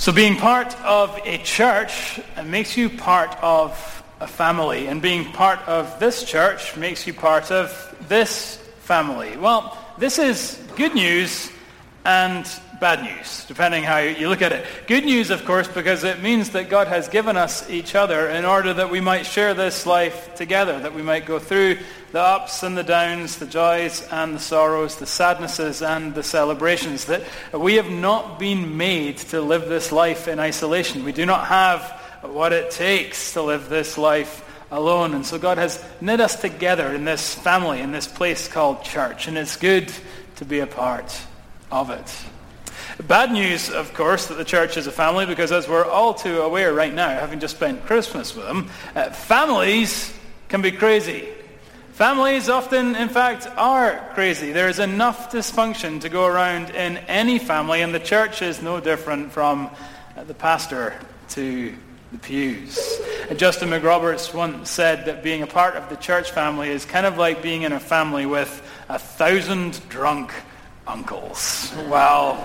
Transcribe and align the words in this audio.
So 0.00 0.12
being 0.12 0.36
part 0.36 0.74
of 0.80 1.20
a 1.26 1.36
church 1.44 2.20
makes 2.46 2.74
you 2.74 2.88
part 2.88 3.36
of 3.42 4.02
a 4.18 4.26
family. 4.26 4.86
And 4.86 5.02
being 5.02 5.30
part 5.30 5.58
of 5.68 6.00
this 6.00 6.24
church 6.24 6.74
makes 6.74 7.06
you 7.06 7.12
part 7.12 7.50
of 7.50 7.94
this 8.08 8.56
family. 8.78 9.36
Well, 9.36 9.76
this 9.98 10.18
is 10.18 10.58
good 10.74 10.94
news 10.94 11.52
and 12.06 12.48
bad 12.80 13.02
news, 13.02 13.44
depending 13.46 13.84
how 13.84 13.98
you 13.98 14.28
look 14.28 14.40
at 14.40 14.52
it. 14.52 14.64
Good 14.86 15.04
news, 15.04 15.30
of 15.30 15.44
course, 15.44 15.68
because 15.68 16.02
it 16.02 16.22
means 16.22 16.50
that 16.50 16.70
God 16.70 16.88
has 16.88 17.08
given 17.08 17.36
us 17.36 17.68
each 17.68 17.94
other 17.94 18.28
in 18.28 18.46
order 18.46 18.72
that 18.72 18.90
we 18.90 19.00
might 19.00 19.26
share 19.26 19.52
this 19.52 19.84
life 19.84 20.34
together, 20.34 20.78
that 20.80 20.94
we 20.94 21.02
might 21.02 21.26
go 21.26 21.38
through 21.38 21.78
the 22.12 22.20
ups 22.20 22.62
and 22.62 22.76
the 22.76 22.82
downs, 22.82 23.36
the 23.36 23.46
joys 23.46 24.06
and 24.10 24.34
the 24.34 24.40
sorrows, 24.40 24.96
the 24.96 25.06
sadnesses 25.06 25.82
and 25.82 26.14
the 26.14 26.22
celebrations, 26.22 27.04
that 27.04 27.22
we 27.52 27.74
have 27.74 27.90
not 27.90 28.38
been 28.38 28.76
made 28.76 29.18
to 29.18 29.42
live 29.42 29.68
this 29.68 29.92
life 29.92 30.26
in 30.26 30.40
isolation. 30.40 31.04
We 31.04 31.12
do 31.12 31.26
not 31.26 31.46
have 31.46 31.82
what 32.22 32.52
it 32.52 32.70
takes 32.70 33.34
to 33.34 33.42
live 33.42 33.68
this 33.68 33.98
life 33.98 34.42
alone. 34.70 35.14
And 35.14 35.26
so 35.26 35.38
God 35.38 35.58
has 35.58 35.84
knit 36.00 36.20
us 36.20 36.40
together 36.40 36.88
in 36.94 37.04
this 37.04 37.34
family, 37.34 37.80
in 37.80 37.92
this 37.92 38.06
place 38.06 38.48
called 38.48 38.82
church. 38.84 39.28
And 39.28 39.36
it's 39.36 39.56
good 39.56 39.92
to 40.36 40.44
be 40.44 40.60
a 40.60 40.66
part 40.66 41.20
of 41.70 41.90
it. 41.90 42.24
Bad 43.06 43.32
news, 43.32 43.70
of 43.70 43.94
course, 43.94 44.26
that 44.26 44.34
the 44.34 44.44
church 44.44 44.76
is 44.76 44.86
a 44.86 44.92
family 44.92 45.24
because 45.24 45.52
as 45.52 45.66
we're 45.66 45.84
all 45.84 46.12
too 46.12 46.42
aware 46.42 46.74
right 46.74 46.92
now, 46.92 47.08
having 47.08 47.40
just 47.40 47.56
spent 47.56 47.86
Christmas 47.86 48.34
with 48.34 48.44
them, 48.44 48.68
uh, 48.94 49.10
families 49.10 50.12
can 50.48 50.60
be 50.60 50.70
crazy. 50.70 51.28
Families 51.92 52.48
often, 52.48 52.96
in 52.96 53.08
fact, 53.08 53.46
are 53.56 54.06
crazy. 54.14 54.52
There 54.52 54.68
is 54.68 54.78
enough 54.78 55.32
dysfunction 55.32 56.00
to 56.02 56.08
go 56.10 56.26
around 56.26 56.70
in 56.70 56.98
any 56.98 57.38
family, 57.38 57.80
and 57.80 57.94
the 57.94 58.00
church 58.00 58.42
is 58.42 58.60
no 58.60 58.80
different 58.80 59.32
from 59.32 59.70
uh, 60.16 60.24
the 60.24 60.34
pastor 60.34 60.94
to 61.30 61.74
the 62.12 62.18
pews. 62.18 63.00
And 63.30 63.38
Justin 63.38 63.70
McRoberts 63.70 64.34
once 64.34 64.68
said 64.68 65.06
that 65.06 65.22
being 65.22 65.42
a 65.42 65.46
part 65.46 65.76
of 65.76 65.88
the 65.88 65.96
church 65.96 66.32
family 66.32 66.68
is 66.68 66.84
kind 66.84 67.06
of 67.06 67.16
like 67.16 67.42
being 67.42 67.62
in 67.62 67.72
a 67.72 67.80
family 67.80 68.26
with 68.26 68.62
a 68.90 68.98
thousand 68.98 69.80
drunk 69.88 70.32
uncles. 70.86 71.72
Well, 71.88 72.36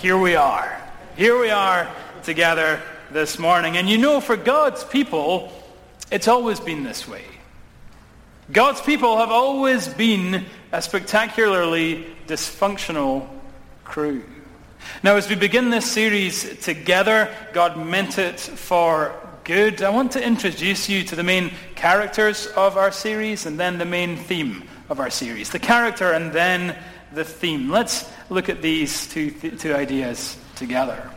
here 0.00 0.16
we 0.16 0.36
are. 0.36 0.80
Here 1.16 1.36
we 1.40 1.50
are 1.50 1.90
together 2.22 2.80
this 3.10 3.36
morning. 3.36 3.76
And 3.76 3.88
you 3.88 3.98
know, 3.98 4.20
for 4.20 4.36
God's 4.36 4.84
people, 4.84 5.52
it's 6.12 6.28
always 6.28 6.60
been 6.60 6.84
this 6.84 7.08
way. 7.08 7.24
God's 8.52 8.80
people 8.80 9.18
have 9.18 9.32
always 9.32 9.88
been 9.88 10.44
a 10.70 10.80
spectacularly 10.80 12.06
dysfunctional 12.28 13.28
crew. 13.82 14.22
Now, 15.02 15.16
as 15.16 15.28
we 15.28 15.34
begin 15.34 15.70
this 15.70 15.90
series 15.90 16.58
together, 16.60 17.34
God 17.52 17.76
meant 17.76 18.18
it 18.18 18.38
for 18.38 19.12
good. 19.42 19.82
I 19.82 19.90
want 19.90 20.12
to 20.12 20.24
introduce 20.24 20.88
you 20.88 21.02
to 21.04 21.16
the 21.16 21.24
main 21.24 21.50
characters 21.74 22.46
of 22.46 22.76
our 22.76 22.92
series 22.92 23.46
and 23.46 23.58
then 23.58 23.78
the 23.78 23.84
main 23.84 24.16
theme 24.16 24.62
of 24.88 25.00
our 25.00 25.10
series. 25.10 25.50
The 25.50 25.58
character 25.58 26.12
and 26.12 26.32
then 26.32 26.76
the 27.12 27.24
theme. 27.24 27.70
Let's 27.70 28.08
look 28.30 28.48
at 28.48 28.62
these 28.62 29.06
two, 29.08 29.30
th- 29.30 29.60
two 29.60 29.74
ideas 29.74 30.36
together. 30.56 31.10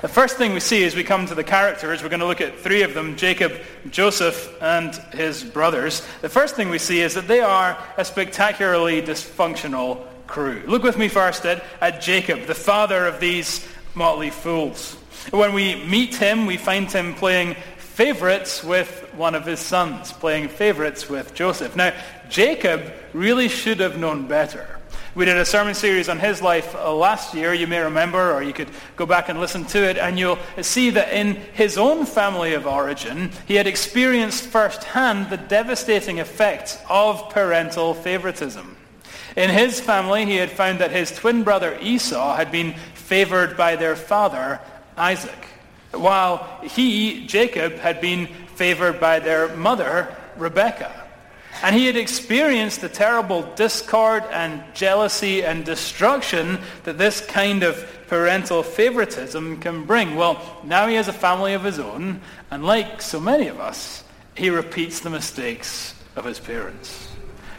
The 0.00 0.08
first 0.08 0.36
thing 0.36 0.52
we 0.52 0.60
see 0.60 0.84
as 0.84 0.94
we 0.94 1.04
come 1.04 1.26
to 1.26 1.34
the 1.34 1.44
characters, 1.44 2.02
we're 2.02 2.08
going 2.08 2.20
to 2.20 2.26
look 2.26 2.40
at 2.40 2.58
three 2.58 2.82
of 2.82 2.94
them, 2.94 3.16
Jacob, 3.16 3.52
Joseph, 3.90 4.54
and 4.62 4.94
his 5.12 5.42
brothers. 5.42 6.06
The 6.20 6.28
first 6.28 6.54
thing 6.54 6.68
we 6.68 6.78
see 6.78 7.00
is 7.00 7.14
that 7.14 7.28
they 7.28 7.40
are 7.40 7.78
a 7.96 8.04
spectacularly 8.04 9.02
dysfunctional 9.02 10.06
crew. 10.26 10.62
Look 10.66 10.82
with 10.82 10.98
me 10.98 11.08
first 11.08 11.46
at, 11.46 11.64
at 11.80 12.02
Jacob, 12.02 12.46
the 12.46 12.54
father 12.54 13.06
of 13.06 13.20
these 13.20 13.66
motley 13.94 14.30
fools. 14.30 14.94
When 15.30 15.54
we 15.54 15.82
meet 15.84 16.14
him, 16.14 16.46
we 16.46 16.56
find 16.56 16.90
him 16.90 17.14
playing 17.14 17.56
favorites 17.78 18.62
with 18.62 19.08
one 19.14 19.34
of 19.34 19.46
his 19.46 19.60
sons, 19.60 20.12
playing 20.12 20.48
favorites 20.48 21.08
with 21.08 21.34
Joseph. 21.34 21.74
Now, 21.74 21.94
Jacob 22.28 22.92
really 23.14 23.48
should 23.48 23.80
have 23.80 23.98
known 23.98 24.26
better. 24.26 24.75
We 25.16 25.24
did 25.24 25.38
a 25.38 25.46
sermon 25.46 25.72
series 25.72 26.10
on 26.10 26.18
his 26.18 26.42
life 26.42 26.74
uh, 26.74 26.94
last 26.94 27.32
year, 27.32 27.54
you 27.54 27.66
may 27.66 27.80
remember, 27.80 28.34
or 28.34 28.42
you 28.42 28.52
could 28.52 28.68
go 28.96 29.06
back 29.06 29.30
and 29.30 29.40
listen 29.40 29.64
to 29.64 29.82
it, 29.82 29.96
and 29.96 30.18
you'll 30.18 30.38
see 30.60 30.90
that 30.90 31.10
in 31.10 31.36
his 31.54 31.78
own 31.78 32.04
family 32.04 32.52
of 32.52 32.66
origin, 32.66 33.30
he 33.48 33.54
had 33.54 33.66
experienced 33.66 34.44
firsthand 34.44 35.30
the 35.30 35.38
devastating 35.38 36.18
effects 36.18 36.76
of 36.90 37.30
parental 37.30 37.94
favoritism. 37.94 38.76
In 39.36 39.48
his 39.48 39.80
family, 39.80 40.26
he 40.26 40.36
had 40.36 40.50
found 40.50 40.80
that 40.80 40.90
his 40.90 41.10
twin 41.10 41.44
brother 41.44 41.78
Esau 41.80 42.36
had 42.36 42.52
been 42.52 42.74
favored 42.92 43.56
by 43.56 43.74
their 43.74 43.96
father, 43.96 44.60
Isaac, 44.98 45.46
while 45.92 46.60
he, 46.62 47.26
Jacob, 47.26 47.76
had 47.76 48.02
been 48.02 48.26
favored 48.56 49.00
by 49.00 49.20
their 49.20 49.56
mother, 49.56 50.14
Rebekah. 50.36 51.05
And 51.62 51.74
he 51.74 51.86
had 51.86 51.96
experienced 51.96 52.80
the 52.80 52.88
terrible 52.88 53.42
discord 53.54 54.24
and 54.30 54.62
jealousy 54.74 55.42
and 55.42 55.64
destruction 55.64 56.58
that 56.84 56.98
this 56.98 57.20
kind 57.20 57.62
of 57.62 57.84
parental 58.08 58.62
favoritism 58.62 59.60
can 59.60 59.84
bring. 59.84 60.16
Well, 60.16 60.40
now 60.64 60.86
he 60.86 60.94
has 60.94 61.08
a 61.08 61.12
family 61.12 61.54
of 61.54 61.64
his 61.64 61.78
own, 61.78 62.20
and 62.50 62.64
like 62.64 63.02
so 63.02 63.18
many 63.20 63.48
of 63.48 63.60
us, 63.60 64.04
he 64.36 64.50
repeats 64.50 65.00
the 65.00 65.10
mistakes 65.10 65.94
of 66.14 66.24
his 66.24 66.38
parents. 66.38 67.08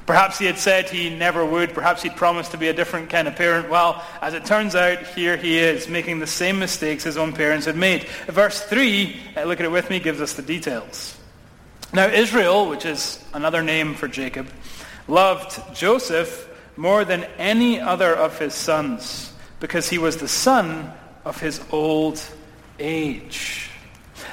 Perhaps 0.06 0.40
he 0.40 0.46
had 0.46 0.57
said 0.57 0.90
he 0.90 1.09
never 1.09 1.46
would. 1.46 1.74
Perhaps 1.74 2.02
he'd 2.02 2.16
promised 2.16 2.52
to 2.52 2.57
be 2.57 2.69
a 2.69 2.74
different 2.74 3.09
kind 3.09 3.28
of 3.28 3.36
parent. 3.36 3.69
Well, 3.69 4.02
as 4.22 4.34
it 4.34 4.46
turns 4.46 4.74
out, 4.74 5.06
here 5.07 5.36
he 5.36 5.57
is, 5.57 5.90
making 5.90 6.19
the 6.19 6.28
same 6.28 6.59
mistakes 6.59 7.03
his 7.03 7.18
own 7.18 7.34
parents 7.34 7.66
had 7.66 7.75
made. 7.75 8.06
Verse 8.28 8.62
3, 8.62 9.19
uh, 9.36 9.44
look 9.44 9.59
at 9.59 9.66
it 9.66 9.72
with 9.72 9.90
me, 9.90 10.00
gives 10.00 10.22
us 10.22 10.34
the 10.34 10.41
details. 10.41 11.16
Now, 11.94 12.08
Israel, 12.08 12.70
which 12.70 12.86
is 12.86 13.24
another 13.34 13.64
name 13.64 13.94
for 13.94 14.08
Jacob, 14.08 14.48
loved 15.08 15.62
Joseph 15.74 16.50
more 16.75 17.06
than 17.06 17.24
any 17.38 17.80
other 17.80 18.14
of 18.14 18.38
his 18.38 18.53
sons 18.53 19.34
because 19.59 19.90
he 19.90 19.98
was 19.98 20.18
the 20.18 20.28
son 20.28 20.92
of 21.24 21.40
his 21.40 21.62
old 21.72 22.22
age. 22.78 23.70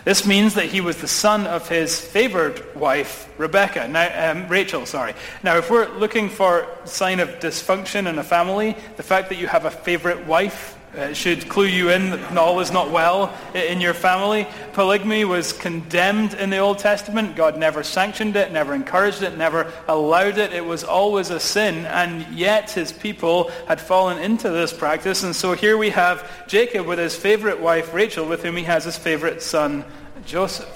This 0.05 0.27
means 0.27 0.55
that 0.55 0.67
he 0.67 0.81
was 0.81 0.97
the 0.99 1.09
son 1.09 1.47
of 1.47 1.69
his 1.69 1.99
favored 1.99 2.75
wife, 2.75 3.33
Rebecca. 3.39 3.89
Now, 3.89 4.33
um, 4.33 4.49
Rachel, 4.49 4.85
sorry. 4.85 5.15
Now, 5.43 5.57
if 5.57 5.71
we're 5.71 5.89
looking 5.97 6.29
for 6.29 6.67
sign 6.85 7.21
of 7.21 7.29
dysfunction 7.39 8.07
in 8.07 8.19
a 8.19 8.25
family, 8.25 8.77
the 8.97 9.03
fact 9.03 9.31
that 9.31 9.39
you 9.39 9.47
have 9.47 9.65
a 9.65 9.71
favorite 9.71 10.27
wife 10.27 10.77
uh, 10.97 11.13
should 11.13 11.49
clue 11.49 11.67
you 11.67 11.91
in 11.91 12.11
that 12.11 12.39
all 12.39 12.61
is 12.61 12.71
not 12.71 12.91
well 12.91 13.37
in 13.55 13.81
your 13.81 13.95
family. 13.95 14.47
Polygamy 14.73 15.25
was 15.25 15.53
condemned 15.53 16.35
in 16.35 16.51
the 16.51 16.59
Old 16.59 16.79
Testament. 16.79 17.37
God 17.37 17.59
never 17.59 17.83
sanctioned 17.83 18.37
it, 18.37 18.53
never 18.53 18.75
encouraged 18.75 19.23
it, 19.23 19.37
never 19.37 19.73
allowed 19.89 20.39
it. 20.39 20.53
It 20.53 20.65
was 20.65 20.85
always 20.85 21.31
a 21.31 21.41
sin, 21.41 21.87
and 21.87 22.27
yet 22.35 22.71
his 22.71 22.93
people 22.93 23.51
had 23.67 23.81
fallen 23.81 24.19
into 24.19 24.51
this 24.51 24.73
practice. 24.73 25.23
And 25.23 25.35
so 25.35 25.53
here 25.53 25.77
we 25.77 25.91
have 25.91 26.31
Jacob 26.47 26.87
with 26.87 26.99
his 26.99 27.17
favorite 27.17 27.61
wife, 27.61 27.93
Rachel, 27.93 28.27
with 28.27 28.43
whom 28.43 28.57
he 28.57 28.65
has 28.65 28.85
his 28.85 28.97
favorite 28.97 29.43
son, 29.43 29.85
Joseph. 30.27 30.71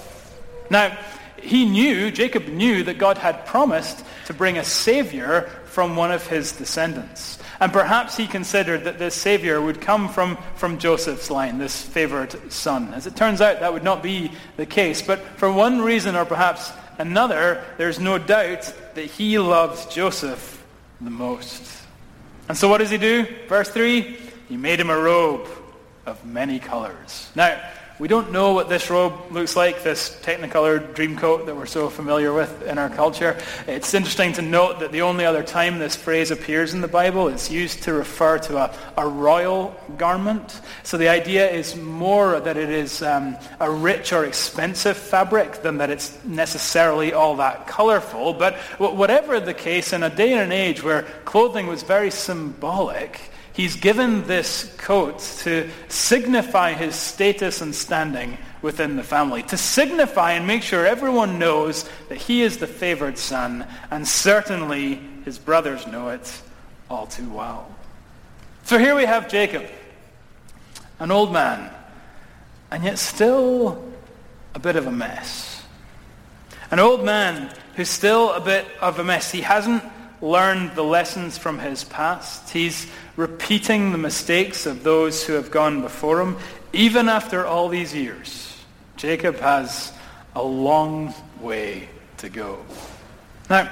Now, 0.71 0.97
he 1.41 1.65
knew, 1.65 2.11
Jacob 2.11 2.49
knew 2.49 2.83
that 2.85 2.99
God 2.99 3.19
had 3.19 3.47
promised 3.47 4.05
to 4.27 4.35
bring 4.35 4.59
a 4.59 4.65
savior 4.65 5.49
from 5.67 5.97
one 5.97 6.11
of 6.11 6.27
his 6.27 6.53
descendants. 6.53 7.39
And 7.61 7.73
perhaps 7.73 8.17
he 8.17 8.27
considered 8.27 8.85
that 8.85 8.99
this 8.99 9.15
Savior 9.15 9.61
would 9.61 9.81
come 9.81 10.09
from, 10.09 10.37
from 10.55 10.79
Joseph's 10.79 11.31
line, 11.31 11.59
this 11.59 11.83
favored 11.83 12.53
son. 12.53 12.95
As 12.95 13.07
it 13.07 13.17
turns 13.17 13.41
out, 13.41 13.61
that 13.61 13.73
would 13.73 13.83
not 13.83 14.03
be 14.03 14.31
the 14.57 14.67
case. 14.67 15.03
But 15.03 15.21
for 15.37 15.51
one 15.51 15.81
reason 15.81 16.15
or 16.15 16.25
perhaps 16.25 16.73
another, 16.99 17.65
there's 17.77 17.99
no 17.99 18.19
doubt 18.19 18.73
that 18.95 19.07
he 19.07 19.39
loves 19.39 19.87
Joseph 19.87 20.65
the 21.01 21.11
most. 21.11 21.83
And 22.49 22.57
so 22.57 22.69
what 22.69 22.79
does 22.79 22.91
he 22.91 22.99
do? 22.99 23.27
Verse 23.49 23.69
3, 23.69 24.19
he 24.49 24.57
made 24.57 24.79
him 24.81 24.91
a 24.91 24.99
robe 24.99 25.49
of 26.07 26.25
many 26.25 26.59
colors. 26.59 27.31
Now, 27.35 27.61
we 27.99 28.07
don't 28.07 28.31
know 28.31 28.53
what 28.53 28.69
this 28.69 28.91
robe 28.91 29.13
looks 29.33 29.57
like, 29.57 29.83
this 29.83 30.17
technicolor 30.23 30.95
dream 30.95 31.17
coat 31.17 31.47
that 31.47 31.57
we're 31.57 31.67
so 31.67 31.91
familiar 31.91 32.33
with 32.33 32.63
in 32.63 32.79
our 32.79 32.89
culture. 32.89 33.37
It's 33.67 33.93
interesting 33.93 34.33
to 34.35 34.43
note 34.43 34.79
that 34.81 34.93
the 34.93 35.03
only 35.03 35.25
other 35.25 35.43
time 35.43 35.81
this 35.81 35.97
phrase 35.97 36.31
appears 36.31 36.75
in 36.75 36.81
the 36.81 36.89
Bible, 36.89 37.27
it's 37.27 37.51
used 37.51 37.83
to 37.85 37.93
refer 37.93 38.39
to 38.39 38.59
a, 38.59 38.75
a 38.97 39.09
royal 39.09 39.75
garment. 39.97 40.61
So 40.85 40.97
the 40.97 41.09
idea 41.09 41.51
is 41.51 41.75
more 41.75 42.39
that 42.39 42.57
it 42.57 42.71
is 42.71 43.03
um, 43.03 43.37
a 43.59 43.69
rich 43.69 44.13
or 44.13 44.25
expensive 44.25 44.97
fabric 44.97 45.63
than 45.63 45.79
that 45.79 45.91
it's 45.91 46.17
necessarily 46.25 47.13
all 47.13 47.37
that 47.37 47.67
colorful. 47.67 48.33
But 48.33 48.55
whatever 48.79 49.41
the 49.41 49.55
case, 49.55 49.93
in 49.93 50.05
a 50.05 50.11
day 50.11 50.35
and 50.35 50.43
an 50.43 50.53
age 50.53 50.85
where 50.85 51.03
clothing 51.25 51.67
was 51.67 51.83
very 51.83 52.13
symbolic, 52.13 53.21
He's 53.59 53.75
given 53.75 54.23
this 54.23 54.73
coat 54.77 55.19
to 55.41 55.69
signify 55.89 56.75
his 56.75 56.95
status 56.95 57.61
and 57.61 57.75
standing 57.75 58.39
within 58.63 58.95
the 58.95 59.03
family, 59.03 59.43
to 59.43 59.57
signify 59.57 60.35
and 60.35 60.47
make 60.47 60.63
sure 60.63 60.87
everyone 60.87 61.41
knows 61.41 61.91
that 62.09 62.19
he 62.19 62.43
is 62.43 62.59
the 62.59 62.69
favored 62.69 63.19
son, 63.19 63.67
and 63.91 64.07
certainly 64.07 65.01
his 65.25 65.41
brothers 65.41 65.89
know 65.89 66.11
it 66.11 66.41
all 66.89 67.09
too 67.09 67.29
well. 67.31 67.69
So 68.63 68.79
here 68.79 68.95
we 68.95 69.07
have 69.07 69.29
Jacob, 69.29 69.67
an 71.01 71.11
old 71.11 71.33
man, 71.33 71.69
and 72.71 72.85
yet 72.85 72.97
still 73.01 73.85
a 74.55 74.61
bit 74.61 74.77
of 74.77 74.87
a 74.87 74.93
mess. 74.93 75.65
An 76.71 76.79
old 76.79 77.05
man 77.05 77.53
who's 77.75 77.91
still 77.91 78.31
a 78.31 78.41
bit 78.41 78.67
of 78.81 79.01
a 79.01 79.05
mess. 79.05 79.33
He 79.33 79.41
hasn't 79.41 79.83
learned 80.21 80.75
the 80.75 80.83
lessons 80.83 81.39
from 81.39 81.59
his 81.59 81.85
past. 81.85 82.51
He's 82.51 82.87
repeating 83.17 83.93
the 83.93 83.99
mistakes 83.99 84.67
of 84.67 84.83
those 84.83 85.25
who 85.25 85.35
have 85.35 85.51
gone 85.51 85.83
before 85.83 86.21
him. 86.21 86.37
Even 86.73 87.09
after 87.09 87.47
all 87.47 87.69
these 87.69 87.95
years, 87.95 88.57
Jacob 88.97 89.39
has 89.39 89.93
a 90.35 90.43
long 90.43 91.15
way 91.41 91.89
to 92.19 92.29
go. 92.29 92.59
Now, 93.49 93.71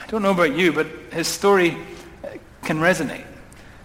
I 0.00 0.06
don't 0.06 0.22
know 0.22 0.30
about 0.30 0.56
you, 0.56 0.72
but 0.72 0.86
his 1.12 1.28
story 1.28 1.76
uh, 2.24 2.28
can 2.62 2.78
resonate. 2.78 3.26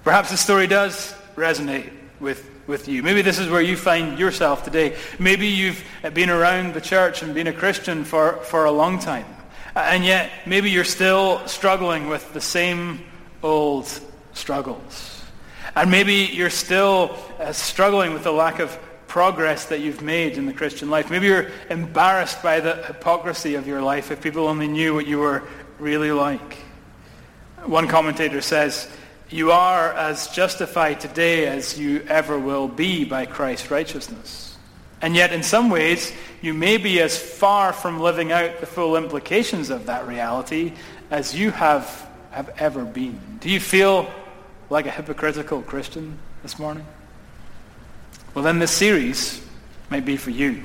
Perhaps 0.04 0.32
the 0.32 0.38
story 0.38 0.68
does 0.68 1.14
resonate 1.36 1.92
with, 2.20 2.50
with 2.68 2.88
you. 2.88 3.04
Maybe 3.04 3.22
this 3.22 3.40
is 3.40 3.50
where 3.50 3.62
you 3.62 3.76
find 3.76 4.18
yourself 4.18 4.64
today. 4.64 4.96
Maybe 5.20 5.48
you've 5.48 5.84
uh, 6.04 6.12
been 6.12 6.30
around 6.30 6.74
the 6.74 6.82
church 6.82 7.24
and 7.24 7.34
been 7.34 7.48
a 7.48 7.54
Christian 7.54 8.04
for, 8.04 8.34
for 8.44 8.66
a 8.66 8.72
long 8.72 9.00
time. 9.00 9.26
And 9.76 10.06
yet, 10.06 10.32
maybe 10.46 10.70
you're 10.70 10.84
still 10.84 11.46
struggling 11.48 12.08
with 12.08 12.32
the 12.34 12.42
same 12.42 13.04
old 13.42 13.88
struggles. 14.34 15.24
And 15.76 15.90
maybe 15.90 16.30
you're 16.32 16.52
still 16.52 17.18
uh, 17.40 17.52
struggling 17.54 18.14
with 18.14 18.24
the 18.24 18.32
lack 18.32 18.60
of 18.60 18.78
progress 19.08 19.66
that 19.66 19.80
you've 19.80 20.02
made 20.02 20.38
in 20.38 20.46
the 20.46 20.54
Christian 20.54 20.90
life. 20.90 21.10
Maybe 21.10 21.28
you're 21.28 21.52
embarrassed 21.70 22.42
by 22.44 22.60
the 22.60 22.76
hypocrisy 22.84 23.56
of 23.56 23.68
your 23.68 23.82
life 23.82 24.12
if 24.12 24.22
people 24.22 24.48
only 24.48 24.68
knew 24.68 24.94
what 24.94 25.08
you 25.08 25.20
were 25.20 25.44
really 25.80 26.12
like. 26.12 26.58
One 27.66 27.88
commentator 27.88 28.42
says, 28.42 28.90
you 29.30 29.52
are 29.52 29.94
as 29.94 30.28
justified 30.28 31.00
today 31.00 31.48
as 31.48 31.80
you 31.80 32.06
ever 32.08 32.38
will 32.38 32.68
be 32.68 33.06
by 33.06 33.26
Christ's 33.26 33.72
righteousness. 33.72 34.53
And 35.04 35.18
yet, 35.18 35.34
in 35.34 35.44
some 35.44 35.70
ways, 35.70 36.14
you 36.42 36.54
may 36.54 36.78
be 36.78 37.02
as 37.02 37.18
far 37.18 37.74
from 37.74 38.00
living 38.00 38.32
out 38.32 38.62
the 38.62 38.66
full 38.66 38.96
implications 38.96 39.70
of 39.70 39.88
that 39.88 40.08
reality 40.08 40.72
as 41.12 41.36
you 41.36 41.52
have, 41.52 42.08
have 42.32 42.50
ever 42.58 42.86
been. 42.86 43.20
Do 43.42 43.50
you 43.50 43.60
feel 43.60 44.10
like 44.70 44.86
a 44.86 44.92
hypocritical 44.92 45.62
Christian 45.62 46.18
this 46.42 46.58
morning? 46.58 46.86
Well, 48.34 48.46
then 48.46 48.60
this 48.60 48.72
series 48.72 49.46
might 49.90 50.06
be 50.06 50.16
for 50.16 50.30
you. 50.30 50.64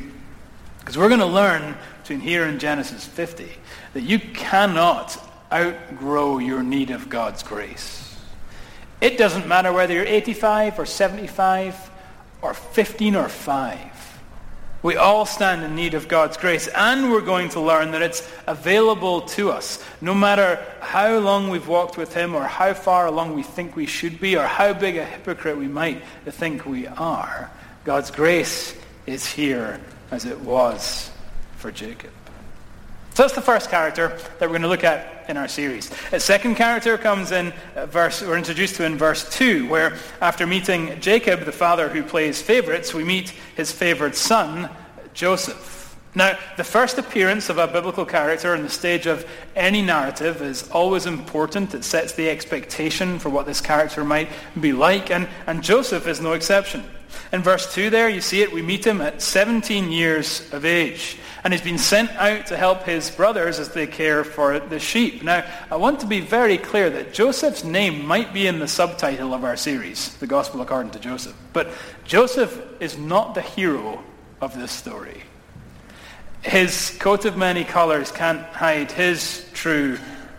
Because 0.78 0.96
we're 0.96 1.08
going 1.08 1.18
to 1.18 1.26
learn 1.26 1.76
between 2.02 2.20
here 2.20 2.44
and 2.44 2.60
Genesis 2.60 3.04
50 3.04 3.50
that 3.94 4.02
you 4.02 4.20
cannot 4.20 5.20
outgrow 5.52 6.38
your 6.38 6.62
need 6.62 6.92
of 6.92 7.08
God's 7.08 7.42
grace. 7.42 8.16
It 9.00 9.18
doesn't 9.18 9.48
matter 9.48 9.72
whether 9.72 9.94
you're 9.94 10.04
85 10.04 10.78
or 10.78 10.86
75 10.86 11.90
or 12.40 12.54
15 12.54 13.16
or 13.16 13.28
5. 13.28 13.97
We 14.80 14.94
all 14.96 15.26
stand 15.26 15.64
in 15.64 15.74
need 15.74 15.94
of 15.94 16.06
God's 16.06 16.36
grace, 16.36 16.68
and 16.68 17.10
we're 17.10 17.20
going 17.20 17.48
to 17.50 17.60
learn 17.60 17.90
that 17.92 18.02
it's 18.02 18.28
available 18.46 19.22
to 19.22 19.50
us. 19.50 19.82
No 20.00 20.14
matter 20.14 20.64
how 20.80 21.18
long 21.18 21.48
we've 21.48 21.66
walked 21.66 21.96
with 21.96 22.14
him, 22.14 22.34
or 22.34 22.44
how 22.44 22.74
far 22.74 23.06
along 23.06 23.34
we 23.34 23.42
think 23.42 23.74
we 23.74 23.86
should 23.86 24.20
be, 24.20 24.36
or 24.36 24.44
how 24.44 24.72
big 24.72 24.96
a 24.96 25.04
hypocrite 25.04 25.58
we 25.58 25.66
might 25.66 26.02
think 26.26 26.64
we 26.64 26.86
are, 26.86 27.50
God's 27.84 28.12
grace 28.12 28.76
is 29.06 29.26
here 29.26 29.80
as 30.12 30.24
it 30.24 30.40
was 30.40 31.10
for 31.56 31.72
Jacob. 31.72 32.12
So 33.14 33.24
that's 33.24 33.34
the 33.34 33.42
first 33.42 33.70
character 33.70 34.16
that 34.38 34.42
we're 34.42 34.58
going 34.58 34.62
to 34.62 34.68
look 34.68 34.84
at 34.84 35.17
in 35.28 35.36
our 35.36 35.46
series. 35.46 35.90
A 36.12 36.18
second 36.18 36.54
character 36.54 36.96
comes 36.96 37.32
in 37.32 37.52
uh, 37.76 37.84
verse, 37.86 38.22
we're 38.22 38.38
introduced 38.38 38.76
to 38.76 38.84
in 38.84 38.96
verse 38.96 39.28
2, 39.30 39.68
where 39.68 39.96
after 40.22 40.46
meeting 40.46 40.98
Jacob, 41.00 41.44
the 41.44 41.52
father 41.52 41.88
who 41.90 42.02
plays 42.02 42.40
favorites, 42.40 42.94
we 42.94 43.04
meet 43.04 43.34
his 43.54 43.70
favorite 43.70 44.16
son, 44.16 44.70
Joseph. 45.12 45.77
Now, 46.14 46.38
the 46.56 46.64
first 46.64 46.98
appearance 46.98 47.50
of 47.50 47.58
a 47.58 47.66
biblical 47.66 48.06
character 48.06 48.54
in 48.54 48.62
the 48.62 48.70
stage 48.70 49.06
of 49.06 49.26
any 49.54 49.82
narrative 49.82 50.40
is 50.40 50.68
always 50.70 51.06
important. 51.06 51.74
It 51.74 51.84
sets 51.84 52.12
the 52.12 52.30
expectation 52.30 53.18
for 53.18 53.28
what 53.28 53.46
this 53.46 53.60
character 53.60 54.02
might 54.04 54.30
be 54.58 54.72
like, 54.72 55.10
and, 55.10 55.28
and 55.46 55.62
Joseph 55.62 56.06
is 56.06 56.20
no 56.20 56.32
exception. 56.32 56.82
In 57.32 57.42
verse 57.42 57.72
2 57.74 57.90
there, 57.90 58.08
you 58.08 58.20
see 58.20 58.42
it, 58.42 58.52
we 58.52 58.62
meet 58.62 58.86
him 58.86 59.00
at 59.00 59.20
17 59.20 59.92
years 59.92 60.50
of 60.52 60.64
age. 60.64 61.18
And 61.44 61.52
he's 61.52 61.62
been 61.62 61.78
sent 61.78 62.10
out 62.12 62.46
to 62.46 62.56
help 62.56 62.84
his 62.84 63.10
brothers 63.10 63.58
as 63.58 63.70
they 63.70 63.86
care 63.86 64.24
for 64.24 64.58
the 64.58 64.78
sheep. 64.78 65.22
Now, 65.22 65.44
I 65.70 65.76
want 65.76 66.00
to 66.00 66.06
be 66.06 66.20
very 66.20 66.58
clear 66.58 66.90
that 66.90 67.12
Joseph's 67.12 67.64
name 67.64 68.04
might 68.06 68.32
be 68.32 68.46
in 68.46 68.58
the 68.58 68.68
subtitle 68.68 69.34
of 69.34 69.44
our 69.44 69.56
series, 69.56 70.14
The 70.16 70.26
Gospel 70.26 70.62
According 70.62 70.92
to 70.92 70.98
Joseph. 70.98 71.36
But 71.52 71.70
Joseph 72.04 72.60
is 72.80 72.98
not 72.98 73.34
the 73.34 73.42
hero 73.42 74.02
of 74.40 74.58
this 74.58 74.72
story. 74.72 75.22
His 76.42 76.96
coat 76.98 77.24
of 77.24 77.36
many 77.36 77.64
colors 77.64 78.12
can't 78.12 78.42
hide 78.46 78.92
his 78.92 79.48
true 79.52 79.98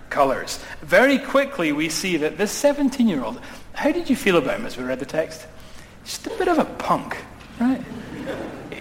colors. 0.09 0.59
Very 0.81 1.19
quickly, 1.19 1.71
we 1.71 1.89
see 1.89 2.17
that 2.17 2.37
this 2.37 2.63
17-year-old, 2.63 3.39
how 3.73 3.91
did 3.91 4.09
you 4.09 4.15
feel 4.15 4.37
about 4.37 4.59
him 4.59 4.65
as 4.65 4.77
we 4.77 4.83
read 4.83 4.99
the 4.99 5.05
text? 5.05 5.45
just 6.09 6.25
a 6.25 6.29
bit 6.31 6.47
of 6.47 6.57
a 6.57 6.65
punk, 6.65 7.17
right? 7.59 7.83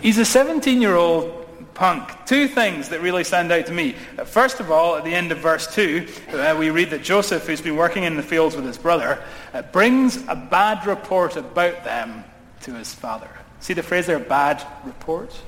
He's 0.00 0.16
a 0.16 0.22
17-year-old 0.22 1.74
punk. 1.74 2.10
Two 2.24 2.48
things 2.48 2.88
that 2.88 3.02
really 3.02 3.22
stand 3.22 3.52
out 3.52 3.66
to 3.66 3.72
me. 3.72 3.92
First 4.24 4.60
of 4.60 4.70
all, 4.70 4.96
at 4.96 5.04
the 5.04 5.14
end 5.14 5.30
of 5.30 5.38
verse 5.38 5.72
2, 5.74 6.06
uh, 6.32 6.56
we 6.58 6.70
read 6.70 6.88
that 6.90 7.02
Joseph, 7.02 7.46
who's 7.46 7.60
been 7.60 7.76
working 7.76 8.04
in 8.04 8.16
the 8.16 8.22
fields 8.22 8.56
with 8.56 8.64
his 8.64 8.78
brother, 8.78 9.22
uh, 9.52 9.60
brings 9.60 10.16
a 10.28 10.34
bad 10.34 10.86
report 10.86 11.36
about 11.36 11.84
them 11.84 12.24
to 12.62 12.72
his 12.72 12.94
father. 12.94 13.28
See 13.60 13.74
the 13.74 13.82
phrase 13.82 14.06
there, 14.06 14.18
bad 14.18 14.66
report? 14.84 15.38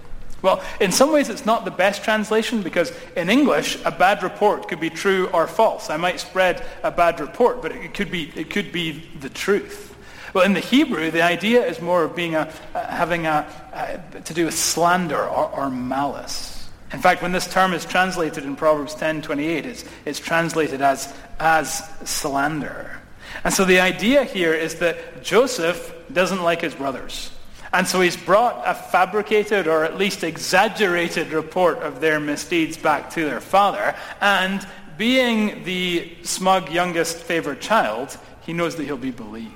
Well, 0.43 0.63
in 0.81 0.91
some 0.93 1.13
ways 1.13 1.29
it's 1.29 1.45
not 1.45 1.65
the 1.65 1.71
best 1.71 2.03
translation 2.03 2.63
because 2.63 2.93
in 3.17 3.29
English 3.29 3.79
a 3.85 3.91
bad 3.91 4.23
report 4.23 4.69
could 4.69 4.81
be 4.81 4.91
true 4.91 5.29
or 5.29 5.47
false. 5.47 5.91
I 5.91 5.97
might 5.97 6.21
spread 6.21 6.65
a 6.83 6.91
bad 6.91 7.21
report, 7.21 7.61
but 7.61 7.73
it 7.73 7.95
could 7.95 8.11
be, 8.11 8.33
it 8.35 8.51
could 8.51 8.73
be 8.73 9.07
the 9.21 9.29
truth. 9.29 9.91
Well, 10.33 10.45
in 10.45 10.53
the 10.53 10.61
Hebrew, 10.61 11.11
the 11.11 11.23
idea 11.23 11.67
is 11.67 11.81
more 11.81 12.05
of 12.05 12.15
being 12.15 12.37
a, 12.37 12.53
uh, 12.75 12.87
having 12.87 13.27
a, 13.27 13.47
uh, 13.73 14.21
to 14.21 14.33
do 14.33 14.45
with 14.45 14.55
slander 14.55 15.19
or, 15.19 15.51
or, 15.51 15.71
malice. 15.71 16.69
In 16.93 17.01
fact, 17.01 17.21
when 17.21 17.33
this 17.33 17.53
term 17.53 17.73
is 17.73 17.85
translated 17.85 18.45
in 18.45 18.55
Proverbs 18.55 18.95
10:28, 18.95 19.65
it's, 19.65 19.85
it's 20.05 20.21
translated 20.21 20.81
as, 20.83 21.13
as 21.41 21.83
slander. 22.05 23.01
And 23.43 23.53
so 23.53 23.65
the 23.65 23.81
idea 23.81 24.25
here 24.25 24.55
is 24.55 24.77
that 24.77 25.23
Joseph 25.23 25.93
doesn't 26.13 26.43
like 26.43 26.61
his 26.61 26.75
brothers. 26.75 27.31
And 27.73 27.87
so 27.87 28.01
he's 28.01 28.17
brought 28.17 28.63
a 28.67 28.75
fabricated 28.75 29.69
or 29.69 29.85
at 29.85 29.97
least 29.97 30.25
exaggerated 30.25 31.33
report 31.33 31.79
of 31.79 32.01
their 32.01 32.19
misdeeds 32.19 32.77
back 32.77 33.11
to 33.11 33.25
their 33.25 33.41
father. 33.41 33.95
And 34.21 34.67
being 34.99 35.63
the 35.65 36.13
smug 36.23 36.71
youngest 36.71 37.19
favored 37.19 37.61
child, 37.61 38.19
he 38.43 38.53
knows 38.53 38.77
that 38.77 38.85
he'll 38.85 38.97
be 38.97 39.13
believed. 39.13 39.55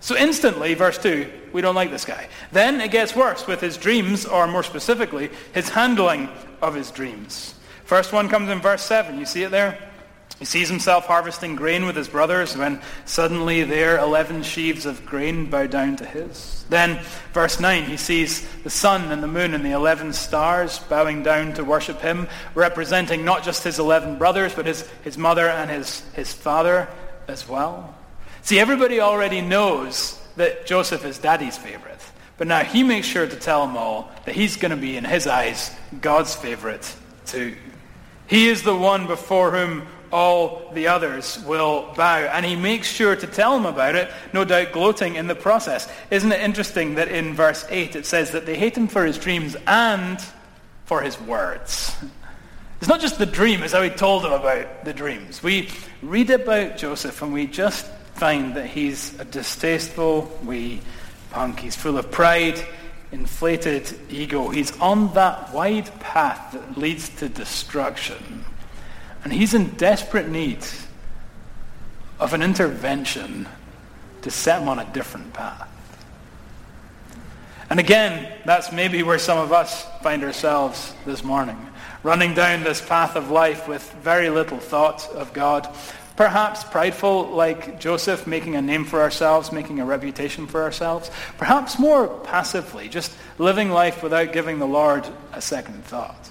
So 0.00 0.16
instantly, 0.16 0.74
verse 0.74 0.98
2, 0.98 1.30
we 1.52 1.60
don't 1.60 1.74
like 1.74 1.90
this 1.90 2.04
guy. 2.04 2.28
Then 2.52 2.80
it 2.80 2.90
gets 2.90 3.14
worse 3.14 3.46
with 3.46 3.60
his 3.60 3.76
dreams, 3.76 4.24
or 4.24 4.46
more 4.46 4.62
specifically, 4.62 5.30
his 5.52 5.68
handling 5.68 6.28
of 6.62 6.74
his 6.74 6.90
dreams. 6.90 7.54
First 7.84 8.12
one 8.12 8.28
comes 8.28 8.48
in 8.48 8.60
verse 8.60 8.82
7. 8.82 9.18
You 9.18 9.26
see 9.26 9.42
it 9.42 9.50
there? 9.50 9.89
He 10.40 10.46
sees 10.46 10.70
himself 10.70 11.04
harvesting 11.04 11.54
grain 11.54 11.84
with 11.84 11.94
his 11.94 12.08
brothers 12.08 12.56
when 12.56 12.80
suddenly 13.04 13.62
their 13.62 13.98
11 13.98 14.42
sheaves 14.42 14.86
of 14.86 15.04
grain 15.04 15.50
bow 15.50 15.66
down 15.66 15.96
to 15.96 16.06
his. 16.06 16.64
Then, 16.70 17.04
verse 17.34 17.60
9, 17.60 17.84
he 17.84 17.98
sees 17.98 18.48
the 18.62 18.70
sun 18.70 19.12
and 19.12 19.22
the 19.22 19.28
moon 19.28 19.52
and 19.52 19.62
the 19.62 19.72
11 19.72 20.14
stars 20.14 20.78
bowing 20.78 21.22
down 21.22 21.52
to 21.54 21.62
worship 21.62 22.00
him, 22.00 22.26
representing 22.54 23.22
not 23.22 23.44
just 23.44 23.64
his 23.64 23.78
11 23.78 24.16
brothers, 24.16 24.54
but 24.54 24.64
his, 24.64 24.88
his 25.04 25.18
mother 25.18 25.46
and 25.46 25.70
his, 25.70 26.00
his 26.14 26.32
father 26.32 26.88
as 27.28 27.46
well. 27.46 27.94
See, 28.40 28.58
everybody 28.58 28.98
already 28.98 29.42
knows 29.42 30.18
that 30.36 30.64
Joseph 30.64 31.04
is 31.04 31.18
daddy's 31.18 31.58
favorite. 31.58 32.00
But 32.38 32.46
now 32.46 32.64
he 32.64 32.82
makes 32.82 33.06
sure 33.06 33.26
to 33.26 33.36
tell 33.36 33.66
them 33.66 33.76
all 33.76 34.10
that 34.24 34.34
he's 34.34 34.56
going 34.56 34.70
to 34.70 34.76
be, 34.78 34.96
in 34.96 35.04
his 35.04 35.26
eyes, 35.26 35.70
God's 36.00 36.34
favorite 36.34 36.96
too. 37.26 37.54
He 38.26 38.48
is 38.48 38.62
the 38.62 38.74
one 38.74 39.06
before 39.06 39.50
whom 39.50 39.86
all 40.12 40.70
the 40.74 40.88
others 40.88 41.42
will 41.44 41.92
bow. 41.96 42.18
And 42.18 42.44
he 42.44 42.56
makes 42.56 42.88
sure 42.88 43.16
to 43.16 43.26
tell 43.26 43.54
them 43.54 43.66
about 43.66 43.94
it, 43.94 44.10
no 44.32 44.44
doubt 44.44 44.72
gloating 44.72 45.16
in 45.16 45.26
the 45.26 45.34
process. 45.34 45.90
Isn't 46.10 46.32
it 46.32 46.40
interesting 46.40 46.96
that 46.96 47.08
in 47.08 47.34
verse 47.34 47.64
8 47.68 47.96
it 47.96 48.06
says 48.06 48.32
that 48.32 48.46
they 48.46 48.56
hate 48.56 48.76
him 48.76 48.88
for 48.88 49.04
his 49.04 49.18
dreams 49.18 49.56
and 49.66 50.18
for 50.84 51.00
his 51.00 51.20
words? 51.20 51.96
It's 52.80 52.88
not 52.88 53.00
just 53.00 53.18
the 53.18 53.26
dream, 53.26 53.62
it's 53.62 53.74
how 53.74 53.82
he 53.82 53.90
told 53.90 54.24
them 54.24 54.32
about 54.32 54.84
the 54.84 54.94
dreams. 54.94 55.42
We 55.42 55.68
read 56.02 56.30
about 56.30 56.78
Joseph 56.78 57.20
and 57.20 57.32
we 57.32 57.46
just 57.46 57.86
find 58.14 58.54
that 58.54 58.66
he's 58.66 59.18
a 59.20 59.24
distasteful 59.24 60.30
wee 60.44 60.80
punk. 61.30 61.60
He's 61.60 61.76
full 61.76 61.98
of 61.98 62.10
pride, 62.10 62.62
inflated 63.12 63.98
ego. 64.10 64.48
He's 64.48 64.78
on 64.78 65.12
that 65.14 65.52
wide 65.52 65.90
path 66.00 66.52
that 66.52 66.78
leads 66.78 67.08
to 67.16 67.28
destruction. 67.28 68.44
And 69.24 69.32
he's 69.32 69.54
in 69.54 69.70
desperate 69.70 70.28
need 70.28 70.64
of 72.18 72.34
an 72.34 72.42
intervention 72.42 73.48
to 74.22 74.30
set 74.30 74.62
him 74.62 74.68
on 74.68 74.78
a 74.78 74.84
different 74.92 75.32
path. 75.32 75.68
And 77.70 77.78
again, 77.78 78.32
that's 78.44 78.72
maybe 78.72 79.02
where 79.02 79.18
some 79.18 79.38
of 79.38 79.52
us 79.52 79.86
find 80.02 80.24
ourselves 80.24 80.92
this 81.06 81.22
morning, 81.22 81.56
running 82.02 82.34
down 82.34 82.64
this 82.64 82.80
path 82.80 83.14
of 83.14 83.30
life 83.30 83.68
with 83.68 83.90
very 84.02 84.28
little 84.28 84.58
thought 84.58 85.08
of 85.10 85.32
God, 85.32 85.68
perhaps 86.16 86.64
prideful 86.64 87.28
like 87.28 87.78
Joseph, 87.78 88.26
making 88.26 88.56
a 88.56 88.62
name 88.62 88.84
for 88.84 89.00
ourselves, 89.00 89.52
making 89.52 89.78
a 89.80 89.84
reputation 89.84 90.46
for 90.46 90.62
ourselves, 90.62 91.10
perhaps 91.38 91.78
more 91.78 92.08
passively, 92.08 92.88
just 92.88 93.12
living 93.38 93.70
life 93.70 94.02
without 94.02 94.32
giving 94.32 94.58
the 94.58 94.66
Lord 94.66 95.06
a 95.32 95.40
second 95.40 95.84
thought. 95.84 96.29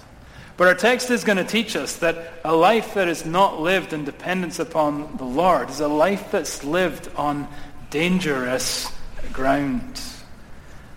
But 0.60 0.68
our 0.68 0.74
text 0.74 1.08
is 1.08 1.24
going 1.24 1.38
to 1.38 1.44
teach 1.44 1.74
us 1.74 1.96
that 2.00 2.34
a 2.44 2.54
life 2.54 2.92
that 2.92 3.08
is 3.08 3.24
not 3.24 3.62
lived 3.62 3.94
in 3.94 4.04
dependence 4.04 4.58
upon 4.58 5.16
the 5.16 5.24
Lord 5.24 5.70
is 5.70 5.80
a 5.80 5.88
life 5.88 6.32
that's 6.32 6.62
lived 6.62 7.08
on 7.16 7.48
dangerous 7.88 8.92
ground. 9.32 10.02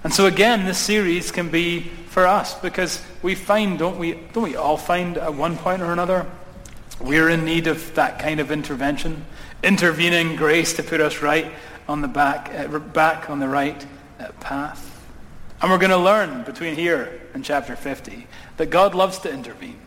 And 0.04 0.14
so 0.14 0.26
again, 0.26 0.66
this 0.66 0.80
series 0.80 1.32
can 1.32 1.48
be 1.48 1.80
for 1.80 2.28
us 2.28 2.60
because 2.60 3.02
we 3.22 3.36
find, 3.36 3.80
don't 3.80 3.98
we, 3.98 4.20
don't 4.34 4.44
we 4.44 4.58
all 4.58 4.76
find 4.76 5.18
at 5.18 5.34
one 5.34 5.56
point 5.56 5.82
or 5.82 5.94
another, 5.94 6.30
we're 7.00 7.30
in 7.30 7.46
need 7.46 7.68
of 7.68 7.96
that 7.96 8.20
kind 8.20 8.42
of 8.42 8.52
intervention, 8.52 9.26
intervening 9.64 10.36
grace 10.36 10.74
to 10.74 10.84
put 10.84 11.00
us 11.00 11.22
right 11.22 11.50
on 11.88 12.02
the 12.02 12.10
back, 12.10 12.54
uh, 12.54 12.80
back 12.80 13.30
on 13.30 13.40
the 13.40 13.48
right 13.48 13.88
uh, 14.20 14.28
path. 14.42 14.93
And 15.64 15.72
we're 15.72 15.78
going 15.78 15.92
to 15.92 15.98
learn 15.98 16.44
between 16.44 16.76
here 16.76 17.22
and 17.34 17.42
chapter 17.42 17.78
50 17.78 18.28
that 18.58 18.66
God 18.66 18.94
loves 18.94 19.20
to 19.20 19.32
intervene. 19.32 19.80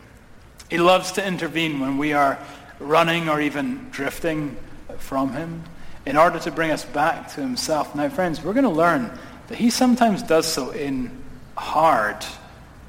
He 0.71 0.79
loves 0.79 1.11
to 1.13 1.25
intervene 1.25 1.79
when 1.79 1.99
we 1.99 2.13
are 2.13 2.39
running 2.79 3.29
or 3.29 3.39
even 3.39 3.87
drifting 3.91 4.57
from 4.97 5.33
him 5.33 5.63
in 6.07 6.17
order 6.17 6.39
to 6.39 6.49
bring 6.49 6.71
us 6.71 6.83
back 6.83 7.27
to 7.35 7.41
himself. 7.41 7.93
Now, 7.93 8.09
friends, 8.09 8.43
we're 8.43 8.53
going 8.53 8.63
to 8.63 8.71
learn 8.71 9.11
that 9.49 9.59
he 9.59 9.69
sometimes 9.69 10.23
does 10.23 10.47
so 10.47 10.71
in 10.71 11.15
hard, 11.55 12.25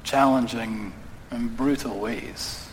challenging, 0.03 0.91
and 1.29 1.55
brutal 1.55 1.99
ways. 1.99 2.67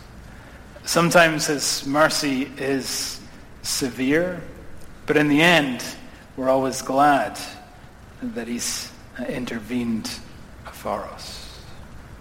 Sometimes 0.86 1.46
his 1.46 1.86
mercy 1.86 2.50
is 2.56 3.20
severe, 3.60 4.40
but 5.04 5.18
in 5.18 5.28
the 5.28 5.42
end, 5.42 5.84
we're 6.38 6.48
always 6.48 6.80
glad 6.80 7.38
that 8.22 8.48
he's 8.48 8.90
Uh, 9.18 9.24
intervened 9.24 10.10
for 10.72 11.02
us. 11.04 11.62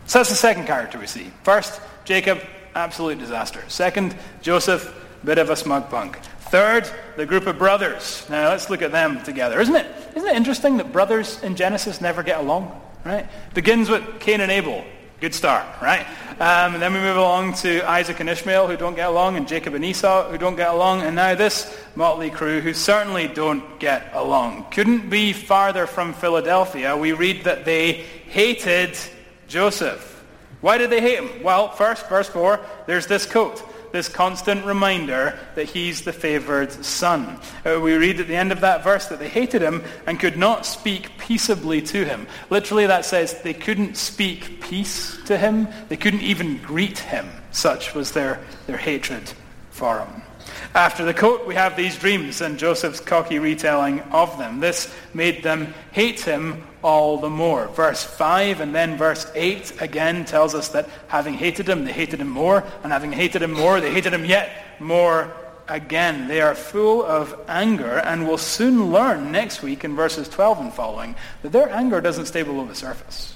So 0.06 0.20
that's 0.20 0.30
the 0.30 0.36
second 0.36 0.66
character 0.66 0.98
we 0.98 1.08
see. 1.08 1.32
First, 1.44 1.82
Jacob, 2.06 2.40
absolute 2.74 3.20
disaster. 3.20 3.62
Second, 3.68 4.16
Joseph, 4.42 4.94
bit 5.26 5.38
of 5.38 5.50
a 5.50 5.56
smug 5.56 5.90
punk. 5.90 6.18
Third, 6.52 6.90
the 7.18 7.26
group 7.26 7.48
of 7.48 7.58
brothers. 7.58 8.26
Now 8.30 8.50
let's 8.50 8.70
look 8.70 8.82
at 8.82 8.92
them 8.92 9.22
together. 9.24 9.60
Isn't 9.60 9.76
it, 9.76 9.88
isn't 10.16 10.30
it 10.30 10.36
interesting 10.36 10.78
that 10.78 10.94
brothers 10.94 11.42
in 11.44 11.56
Genesis 11.56 12.00
never 12.00 12.24
get 12.24 12.40
along? 12.40 12.82
Right? 13.04 13.28
Begins 13.54 13.90
with 13.90 14.20
Cain 14.20 14.40
and 14.40 14.52
Abel. 14.52 14.86
Good 15.26 15.34
start, 15.34 15.66
right? 15.82 16.06
Um, 16.40 16.76
and 16.76 16.82
then 16.84 16.94
we 16.94 17.00
move 17.00 17.18
along 17.18 17.56
to 17.56 17.82
Isaac 17.90 18.20
and 18.20 18.30
Ishmael, 18.30 18.68
who 18.68 18.78
don't 18.78 18.94
get 18.94 19.10
along, 19.10 19.38
and 19.38 19.48
Jacob 19.48 19.74
and 19.74 19.84
Esau, 19.84 20.30
who 20.30 20.38
don't 20.38 20.56
get 20.56 20.70
along, 20.70 21.02
and 21.02 21.16
now 21.16 21.34
this 21.34 21.76
motley 21.96 22.30
crew, 22.30 22.62
who 22.62 22.76
certainly 22.76 23.28
don't 23.28 23.80
get 23.80 24.12
along. 24.14 24.68
Couldn't 24.70 25.10
be 25.10 25.34
farther 25.34 25.88
from 25.88 26.14
Philadelphia. 26.14 26.96
We 26.96 27.14
read 27.14 27.46
that 27.46 27.66
they 27.66 27.94
hated 28.28 29.00
Joseph. 29.48 30.24
Why 30.62 30.78
did 30.78 30.92
they 30.92 31.02
hate 31.02 31.18
him? 31.18 31.42
Well, 31.42 31.72
first, 31.72 32.08
verse 32.08 32.30
4, 32.30 32.60
there's 32.86 33.08
this 33.08 33.26
quote 33.26 33.64
this 33.92 34.10
constant 34.10 34.66
reminder 34.66 35.38
that 35.56 35.70
he's 35.70 36.02
the 36.02 36.14
favored 36.14 36.72
son. 36.84 37.40
Uh, 37.66 37.80
we 37.80 37.94
read 37.94 38.20
at 38.20 38.28
the 38.28 38.36
end 38.36 38.52
of 38.52 38.62
that 38.62 38.84
verse 38.84 39.08
that 39.08 39.20
they 39.20 39.30
hated 39.30 39.62
him 39.62 39.84
and 40.06 40.20
could 40.20 40.38
not 40.38 40.66
speak 40.66 41.18
peaceably 41.18 41.82
to 41.82 42.06
him. 42.06 42.28
Literally 42.50 42.88
that 42.88 43.06
says 43.06 43.42
they 43.42 43.54
couldn't 43.54 43.98
speak 43.98 44.62
peace 44.62 45.18
to 45.26 45.38
him. 45.38 45.68
They 45.90 45.98
couldn't 45.98 46.22
even 46.22 46.58
greet 46.58 47.00
him. 47.00 47.30
Such 47.52 47.94
was 47.94 48.12
their, 48.12 48.40
their 48.68 48.78
hatred 48.78 49.34
for 49.72 50.00
him. 50.00 50.25
After 50.74 51.06
the 51.06 51.14
coat, 51.14 51.46
we 51.48 51.56
have 51.56 51.76
these 51.76 51.98
dreams 51.98 52.42
and 52.42 52.60
Joseph's 52.60 53.00
cocky 53.00 53.40
retelling 53.40 54.02
of 54.12 54.38
them. 54.38 54.60
This 54.60 54.94
made 55.14 55.42
them 55.42 55.74
hate 55.92 56.20
him 56.20 56.64
all 56.84 57.18
the 57.18 57.30
more. 57.30 57.68
Verse 57.70 58.04
5 58.04 58.62
and 58.62 58.76
then 58.76 58.98
verse 58.98 59.26
8 59.34 59.82
again 59.82 60.26
tells 60.26 60.54
us 60.54 60.70
that 60.70 60.90
having 61.08 61.34
hated 61.34 61.68
him, 61.68 61.86
they 61.86 61.94
hated 61.94 62.20
him 62.20 62.30
more, 62.30 62.64
and 62.84 62.92
having 62.92 63.12
hated 63.12 63.42
him 63.42 63.54
more, 63.54 63.80
they 63.80 63.92
hated 63.92 64.14
him 64.14 64.26
yet 64.26 64.52
more 64.80 65.34
again. 65.68 66.28
They 66.28 66.42
are 66.42 66.56
full 66.56 67.04
of 67.04 67.40
anger 67.48 68.00
and 68.00 68.28
will 68.28 68.38
soon 68.38 68.92
learn 68.92 69.32
next 69.32 69.62
week 69.64 69.84
in 69.84 69.96
verses 69.96 70.30
12 70.30 70.60
and 70.60 70.74
following 70.74 71.16
that 71.42 71.52
their 71.52 71.70
anger 71.70 72.02
doesn't 72.02 72.26
stay 72.28 72.44
below 72.44 72.66
the 72.66 72.76
surface. 72.76 73.36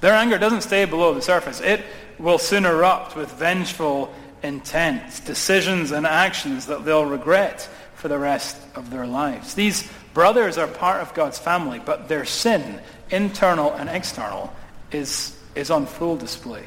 Their 0.00 0.14
anger 0.14 0.38
doesn't 0.38 0.62
stay 0.62 0.84
below 0.84 1.14
the 1.14 1.22
surface. 1.22 1.60
It 1.60 1.82
will 2.18 2.38
soon 2.38 2.64
erupt 2.64 3.16
with 3.16 3.30
vengeful 3.32 4.14
intent, 4.42 5.24
decisions 5.24 5.90
and 5.90 6.06
actions 6.06 6.66
that 6.66 6.84
they'll 6.84 7.06
regret 7.06 7.68
for 7.94 8.08
the 8.08 8.18
rest 8.18 8.56
of 8.74 8.90
their 8.90 9.06
lives. 9.06 9.54
These 9.54 9.90
brothers 10.14 10.58
are 10.58 10.66
part 10.66 11.02
of 11.02 11.14
God's 11.14 11.38
family, 11.38 11.80
but 11.84 12.08
their 12.08 12.24
sin, 12.24 12.80
internal 13.10 13.72
and 13.72 13.88
external, 13.88 14.54
is, 14.92 15.36
is 15.54 15.70
on 15.70 15.86
full 15.86 16.16
display. 16.16 16.64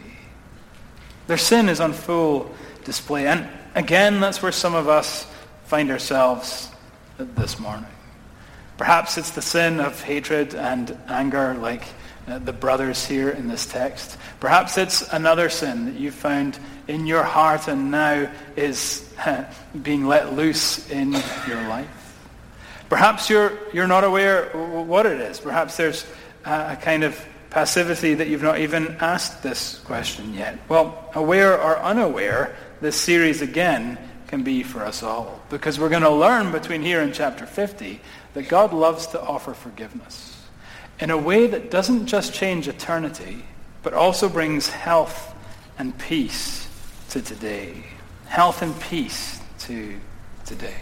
Their 1.27 1.37
sin 1.37 1.69
is 1.69 1.79
on 1.79 1.93
full 1.93 2.53
display. 2.83 3.27
And 3.27 3.47
again, 3.75 4.19
that's 4.19 4.41
where 4.41 4.51
some 4.51 4.75
of 4.75 4.89
us 4.89 5.25
find 5.65 5.89
ourselves 5.89 6.69
this 7.17 7.59
morning. 7.59 7.85
Perhaps 8.77 9.17
it's 9.17 9.31
the 9.31 9.41
sin 9.41 9.79
of 9.79 10.01
hatred 10.01 10.55
and 10.55 10.97
anger 11.07 11.53
like 11.53 11.83
uh, 12.27 12.39
the 12.39 12.53
brothers 12.53 13.05
here 13.05 13.29
in 13.29 13.47
this 13.47 13.65
text. 13.65 14.17
Perhaps 14.39 14.77
it's 14.77 15.01
another 15.13 15.49
sin 15.49 15.85
that 15.85 15.95
you 15.95 16.11
found 16.11 16.59
in 16.91 17.07
your 17.07 17.23
heart 17.23 17.67
and 17.67 17.89
now 17.89 18.29
is 18.55 19.09
being 19.81 20.05
let 20.05 20.33
loose 20.33 20.89
in 20.91 21.13
your 21.47 21.67
life. 21.67 21.87
Perhaps 22.89 23.29
you're, 23.29 23.57
you're 23.73 23.87
not 23.87 24.03
aware 24.03 24.49
what 24.49 25.05
it 25.05 25.21
is. 25.21 25.39
Perhaps 25.39 25.77
there's 25.77 26.05
a 26.43 26.75
kind 26.75 27.03
of 27.03 27.17
passivity 27.49 28.15
that 28.15 28.27
you've 28.27 28.43
not 28.43 28.59
even 28.59 28.97
asked 28.99 29.41
this 29.41 29.79
question 29.79 30.33
yet. 30.33 30.59
Well, 30.67 31.09
aware 31.15 31.59
or 31.59 31.79
unaware, 31.79 32.55
this 32.81 32.97
series 32.97 33.41
again 33.41 33.97
can 34.27 34.43
be 34.43 34.61
for 34.61 34.83
us 34.83 35.03
all. 35.03 35.41
Because 35.49 35.79
we're 35.79 35.89
going 35.89 36.01
to 36.03 36.09
learn 36.09 36.51
between 36.51 36.81
here 36.81 37.01
and 37.01 37.13
chapter 37.13 37.45
50 37.45 38.01
that 38.33 38.49
God 38.49 38.73
loves 38.73 39.07
to 39.07 39.21
offer 39.21 39.53
forgiveness 39.53 40.37
in 40.99 41.09
a 41.09 41.17
way 41.17 41.47
that 41.47 41.71
doesn't 41.71 42.07
just 42.07 42.33
change 42.33 42.67
eternity, 42.67 43.45
but 43.81 43.93
also 43.93 44.27
brings 44.27 44.69
health 44.69 45.33
and 45.79 45.97
peace 45.97 46.67
to 47.11 47.21
today. 47.21 47.83
Health 48.27 48.61
and 48.61 48.79
peace 48.79 49.41
to 49.59 49.99
today. 50.45 50.81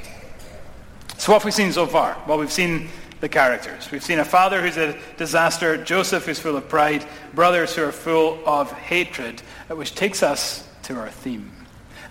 So 1.17 1.31
what 1.31 1.39
have 1.39 1.45
we 1.45 1.51
seen 1.51 1.71
so 1.71 1.87
far? 1.87 2.21
Well, 2.27 2.37
we've 2.37 2.51
seen 2.51 2.89
the 3.19 3.27
characters. 3.27 3.89
We've 3.91 4.03
seen 4.03 4.19
a 4.19 4.25
father 4.25 4.61
who's 4.61 4.77
a 4.77 4.95
disaster, 5.17 5.83
Joseph 5.83 6.25
who's 6.27 6.37
full 6.37 6.55
of 6.55 6.69
pride, 6.69 7.03
brothers 7.33 7.75
who 7.75 7.83
are 7.83 7.91
full 7.91 8.39
of 8.45 8.71
hatred, 8.71 9.41
which 9.69 9.95
takes 9.95 10.21
us 10.21 10.67
to 10.83 10.97
our 10.97 11.09
theme. 11.09 11.51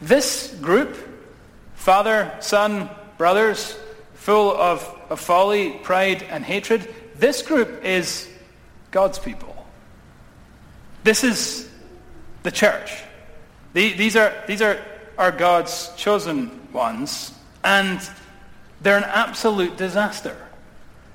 This 0.03 0.53
group, 0.61 0.97
father, 1.77 2.37
son, 2.41 2.91
brothers, 3.19 3.79
full 4.15 4.51
of, 4.51 4.83
of 5.11 5.21
folly, 5.21 5.79
pride, 5.85 6.25
and 6.25 6.45
hatred, 6.45 6.93
this 7.15 7.43
group 7.43 7.85
is 7.85 8.29
God's 8.91 9.21
people. 9.21 9.55
This 11.05 11.23
is 11.23 11.71
the 12.43 12.51
church. 12.51 13.05
These 13.73 14.17
are, 14.17 14.33
these 14.47 14.63
are, 14.63 14.79
are 15.17 15.33
God's 15.33 15.93
chosen 15.97 16.73
ones, 16.73 17.33
and 17.63 18.01
they're 18.81 18.97
an 18.97 19.05
absolute 19.05 19.77
disaster. 19.77 20.37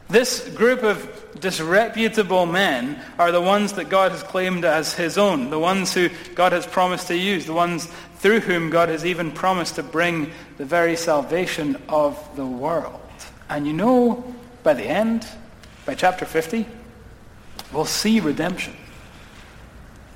This 0.10 0.48
group 0.50 0.83
of 0.83 1.39
disreputable 1.39 2.45
men 2.45 3.01
are 3.17 3.31
the 3.31 3.41
ones 3.41 3.74
that 3.74 3.89
God 3.89 4.12
has 4.12 4.22
claimed 4.22 4.65
as 4.65 4.93
his 4.93 5.17
own, 5.17 5.50
the 5.50 5.60
ones 5.60 5.93
who 5.93 6.10
God 6.36 6.51
has 6.51 6.67
promised 6.67 7.07
to 7.07 7.17
use, 7.17 7.45
the 7.45 7.53
ones 7.53 7.88
through 8.17 8.41
whom 8.41 8.69
God 8.69 8.89
has 8.89 9.05
even 9.05 9.31
promised 9.31 9.75
to 9.75 9.83
bring 9.83 10.31
the 10.57 10.65
very 10.65 10.95
salvation 10.95 11.81
of 11.89 12.17
the 12.36 12.45
world. 12.45 13.01
And 13.50 13.65
you 13.65 13.74
know, 13.74 14.33
by 14.62 14.74
the 14.74 14.86
end, 14.86 15.27
by 15.86 15.95
chapter 15.95 16.25
50, 16.25 16.65
we'll 17.72 17.86
see 17.86 18.19
redemption. 18.19 18.75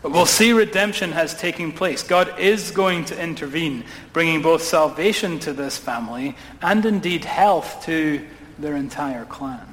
We'll 0.09 0.25
see 0.25 0.53
redemption 0.53 1.11
has 1.11 1.33
taken 1.33 1.71
place. 1.71 2.03
God 2.03 2.39
is 2.39 2.71
going 2.71 3.05
to 3.05 3.21
intervene, 3.21 3.83
bringing 4.13 4.41
both 4.41 4.63
salvation 4.63 5.39
to 5.39 5.53
this 5.53 5.77
family 5.77 6.35
and 6.61 6.85
indeed 6.85 7.25
health 7.25 7.83
to 7.85 8.25
their 8.57 8.75
entire 8.75 9.25
clan. 9.25 9.65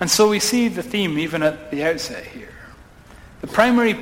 And 0.00 0.10
so 0.10 0.28
we 0.28 0.38
see 0.38 0.68
the 0.68 0.82
theme 0.82 1.18
even 1.18 1.42
at 1.42 1.70
the 1.70 1.84
outset 1.84 2.24
here. 2.24 2.54
The 3.40 3.46
primary 3.46 3.98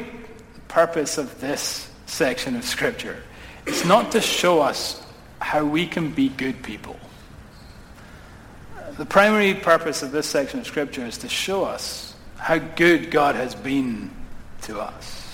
purpose 0.69 1.19
of 1.19 1.41
this 1.41 1.91
section 2.07 2.57
of 2.57 2.65
Scripture 2.65 3.23
is 3.67 3.85
not 3.85 4.13
to 4.13 4.21
show 4.21 4.61
us 4.61 5.03
how 5.41 5.65
we 5.65 5.87
can 5.87 6.13
be 6.13 6.29
good 6.29 6.63
people. 6.63 6.99
the 8.99 9.07
primary 9.07 9.55
purpose 9.55 10.03
of 10.03 10.13
this 10.13 10.27
section 10.27 10.61
of 10.61 10.67
Scripture 10.67 11.07
is 11.07 11.19
to 11.19 11.29
show 11.29 11.65
us 11.65 12.15
how 12.37 12.59
good 12.59 13.11
God 13.11 13.35
has 13.35 13.55
been 13.55 14.11
to 14.63 14.81
us. 14.81 15.27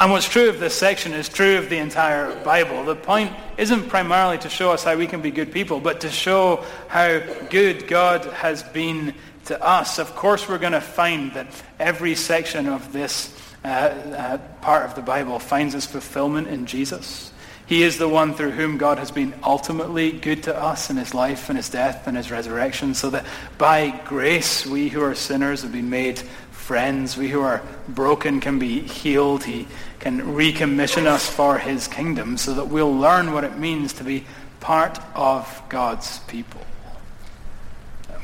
And 0.00 0.12
what's 0.12 0.28
true 0.28 0.48
of 0.48 0.60
this 0.60 0.74
section 0.74 1.12
is 1.12 1.28
true 1.28 1.58
of 1.58 1.68
the 1.68 1.78
entire 1.78 2.34
Bible. 2.44 2.84
The 2.84 2.94
point 2.94 3.32
isn't 3.58 3.88
primarily 3.88 4.38
to 4.38 4.48
show 4.48 4.70
us 4.70 4.84
how 4.84 4.96
we 4.96 5.06
can 5.06 5.22
be 5.22 5.30
good 5.30 5.52
people, 5.52 5.80
but 5.80 6.00
to 6.02 6.10
show 6.10 6.64
how 6.88 7.18
good 7.50 7.88
God 7.88 8.24
has 8.26 8.62
been 8.62 9.14
to 9.46 9.60
us. 9.60 9.98
Of 9.98 10.14
course, 10.14 10.48
we're 10.48 10.58
going 10.58 10.72
to 10.72 10.80
find 10.80 11.32
that 11.34 11.48
every 11.80 12.14
section 12.14 12.68
of 12.68 12.92
this 12.92 13.36
uh, 13.64 13.68
uh, 13.68 14.38
part 14.60 14.84
of 14.84 14.94
the 14.94 15.02
Bible 15.02 15.38
finds 15.38 15.74
its 15.74 15.86
fulfillment 15.86 16.48
in 16.48 16.66
Jesus. 16.66 17.32
He 17.66 17.82
is 17.82 17.96
the 17.96 18.08
one 18.08 18.34
through 18.34 18.50
whom 18.50 18.76
God 18.76 18.98
has 18.98 19.10
been 19.10 19.34
ultimately 19.42 20.12
good 20.12 20.42
to 20.44 20.56
us 20.56 20.90
in 20.90 20.96
his 20.96 21.14
life 21.14 21.48
and 21.48 21.56
his 21.56 21.70
death 21.70 22.06
and 22.06 22.16
his 22.16 22.30
resurrection, 22.30 22.94
so 22.94 23.10
that 23.10 23.24
by 23.58 23.90
grace 24.04 24.66
we 24.66 24.88
who 24.88 25.02
are 25.02 25.14
sinners 25.14 25.62
have 25.62 25.72
been 25.72 25.90
made 25.90 26.22
friends. 26.62 27.16
We 27.16 27.28
who 27.28 27.40
are 27.40 27.60
broken 27.88 28.40
can 28.40 28.58
be 28.58 28.80
healed. 28.80 29.44
He 29.44 29.66
can 29.98 30.20
recommission 30.20 31.06
us 31.06 31.28
for 31.28 31.58
his 31.58 31.88
kingdom 31.88 32.38
so 32.38 32.54
that 32.54 32.68
we'll 32.68 32.96
learn 32.96 33.32
what 33.32 33.44
it 33.44 33.58
means 33.58 33.92
to 33.94 34.04
be 34.04 34.24
part 34.60 34.98
of 35.14 35.62
God's 35.68 36.20
people. 36.20 36.60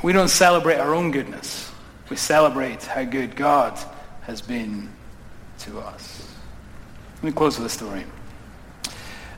We 0.01 0.13
don't 0.13 0.29
celebrate 0.29 0.77
our 0.77 0.95
own 0.95 1.11
goodness. 1.11 1.69
We 2.09 2.15
celebrate 2.15 2.83
how 2.83 3.03
good 3.03 3.35
God 3.35 3.77
has 4.21 4.41
been 4.41 4.89
to 5.59 5.79
us. 5.79 6.33
Let 7.15 7.23
me 7.23 7.31
close 7.33 7.57
with 7.57 7.67
a 7.67 7.69
story. 7.69 8.05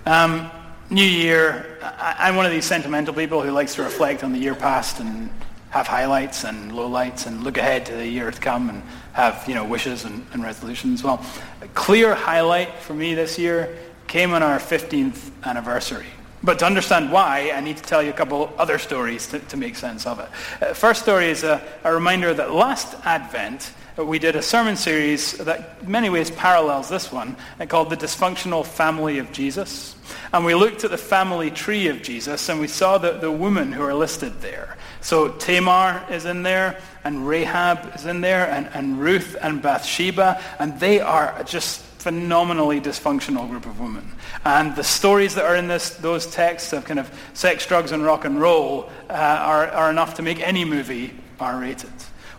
Um, 0.06 0.52
New 0.92 1.04
Year, 1.04 1.80
I, 1.82 2.30
am 2.30 2.36
one 2.36 2.46
of 2.46 2.52
these 2.52 2.66
sentimental 2.66 3.14
people 3.14 3.42
who 3.42 3.50
likes 3.52 3.76
to 3.76 3.84
reflect 3.84 4.24
on 4.24 4.34
the 4.34 4.40
year 4.40 4.54
past 4.54 5.00
and 5.00 5.32
have 5.72 5.88
highlights 5.88 6.44
and 6.44 6.72
lowlights 6.72 7.26
and 7.26 7.44
look 7.44 7.58
ahead 7.58 7.86
to 7.88 7.94
the 7.94 8.08
year 8.08 8.30
to 8.30 8.40
come 8.40 8.70
and 8.70 8.84
have, 9.14 9.44
you 9.48 9.56
know, 9.56 9.66
wishes 9.66 10.06
and, 10.06 10.26
and 10.34 10.44
resolutions. 10.44 11.02
Well, 11.02 11.26
a 11.62 11.68
clear 11.70 12.14
highlight 12.14 12.78
for 12.80 12.94
me 12.94 13.16
this 13.16 13.40
year 13.40 13.78
came 14.08 14.34
on 14.34 14.44
our 14.44 14.60
15th 14.60 15.32
anniversary. 15.44 16.08
But 16.44 16.60
to 16.60 16.66
understand 16.66 17.12
why, 17.12 17.52
I 17.54 17.62
need 17.62 17.78
to 17.78 17.84
tell 17.84 18.02
you 18.02 18.10
a 18.10 18.14
couple 18.14 18.52
other 18.58 18.80
stories 18.80 19.28
to, 19.28 19.40
to 19.40 19.58
make 19.58 19.76
sense 19.76 20.06
of 20.06 20.20
it. 20.20 20.30
Uh, 20.62 20.74
first 20.74 21.04
story 21.04 21.30
is 21.30 21.44
a, 21.44 21.62
a 21.84 21.94
reminder 21.94 22.34
that 22.34 22.52
last 22.52 22.96
Advent, 23.06 23.72
uh, 23.98 24.04
we 24.04 24.20
did 24.20 24.36
a 24.36 24.42
sermon 24.42 24.76
series 24.76 25.34
that 25.38 25.88
many 25.88 26.10
ways 26.10 26.32
parallels 26.32 26.90
this 26.90 27.12
one 27.12 27.36
uh, 27.60 27.66
called 27.66 27.92
The 27.92 27.98
Dysfunctional 27.98 28.66
Family 28.66 29.20
of 29.20 29.32
Jesus. 29.32 29.96
And 30.34 30.44
we 30.44 30.56
looked 30.56 30.84
at 30.84 30.92
the 30.92 30.98
family 30.98 31.52
tree 31.52 31.88
of 31.88 32.02
Jesus 32.02 32.50
and 32.50 32.60
we 32.60 32.68
saw 32.68 32.98
the, 32.98 33.14
the 33.14 33.32
women 33.32 33.72
who 33.72 33.84
are 33.84 33.94
listed 33.94 34.42
there. 34.42 34.78
So 35.02 35.30
Tamar 35.30 36.06
is 36.10 36.26
in 36.26 36.44
there 36.44 36.80
and 37.04 37.28
Rahab 37.28 37.96
is 37.96 38.06
in 38.06 38.22
there 38.22 38.50
and, 38.50 38.70
and 38.74 39.00
Ruth 39.00 39.36
and 39.42 39.62
Bathsheba 39.62 40.42
and 40.60 40.80
they 40.80 41.00
are 41.00 41.44
just 41.44 41.82
phenomenally 41.82 42.82
dysfunctional 42.82 43.48
group 43.50 43.66
of 43.66 43.80
women. 43.80 44.12
And 44.44 44.76
the 44.76 44.84
stories 44.84 45.36
that 45.36 45.46
are 45.46 45.56
in 45.56 45.68
this, 45.68 45.92
those 45.92 46.26
texts 46.26 46.74
of 46.74 46.86
kind 46.86 47.00
of 47.00 47.12
sex, 47.34 47.66
drugs, 47.68 47.92
and 47.92 48.04
rock 48.04 48.26
and 48.26 48.42
roll 48.42 48.90
uh, 49.10 49.14
are, 49.14 49.68
are 49.68 49.90
enough 49.90 50.16
to 50.16 50.24
make 50.24 50.40
any 50.40 50.66
movie 50.66 51.14
R-rated. 51.40 51.92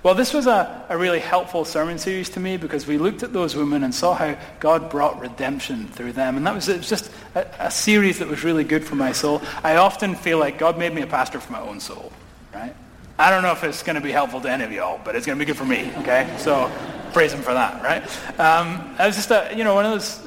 Well, 0.03 0.17
this 0.17 0.35
was 0.35 0.49
a, 0.49 0.85
a 0.89 0.99
really 0.99 1.21
helpful 1.21 1.65
sermon 1.65 1.97
series 1.97 2.29
to 2.31 2.41
me 2.41 2.57
because 2.57 2.89
we 2.89 2.99
looked 2.99 3.23
at 3.23 3.33
those 3.33 3.55
women 3.55 3.85
and 3.85 3.95
saw 3.95 4.15
how 4.15 4.37
God 4.59 4.91
brought 4.91 5.21
redemption 5.21 5.87
through 5.87 6.15
them. 6.15 6.37
And 6.37 6.45
that 6.45 6.57
was, 6.57 6.67
was 6.67 6.89
just 6.89 7.13
a, 7.37 7.47
a 7.61 7.71
series 7.71 8.19
that 8.19 8.27
was 8.27 8.43
really 8.43 8.65
good 8.65 8.85
for 8.85 8.97
my 8.97 9.13
soul. 9.13 9.43
I 9.63 9.77
often 9.77 10.17
feel 10.17 10.39
like 10.39 10.59
God 10.59 10.77
made 10.77 10.93
me 10.93 11.03
a 11.03 11.07
pastor 11.07 11.39
for 11.39 11.53
my 11.53 11.61
own 11.61 11.79
soul, 11.79 12.11
right? 12.55 12.75
I 13.19 13.31
don't 13.31 13.43
know 13.43 13.53
if 13.53 13.63
it's 13.63 13.83
going 13.83 13.97
to 13.97 14.01
be 14.01 14.11
helpful 14.11 14.41
to 14.41 14.51
any 14.51 14.65
of 14.65 14.73
y'all, 14.73 15.01
but 15.05 15.15
it's 15.15 15.27
going 15.27 15.39
to 15.39 15.45
be 15.45 15.47
good 15.47 15.57
for 15.57 15.65
me, 15.65 15.93
okay? 15.99 16.35
So 16.39 16.71
praise 17.13 17.33
him 17.33 17.43
for 17.43 17.55
that, 17.55 17.83
right? 17.83 18.03
Um, 18.41 18.95
it 18.99 19.07
was 19.07 19.17
just 19.17 19.31
a, 19.31 19.53
you 19.55 19.65
know, 19.65 19.75
one 19.75 19.85
of 19.85 19.93
those, 19.93 20.19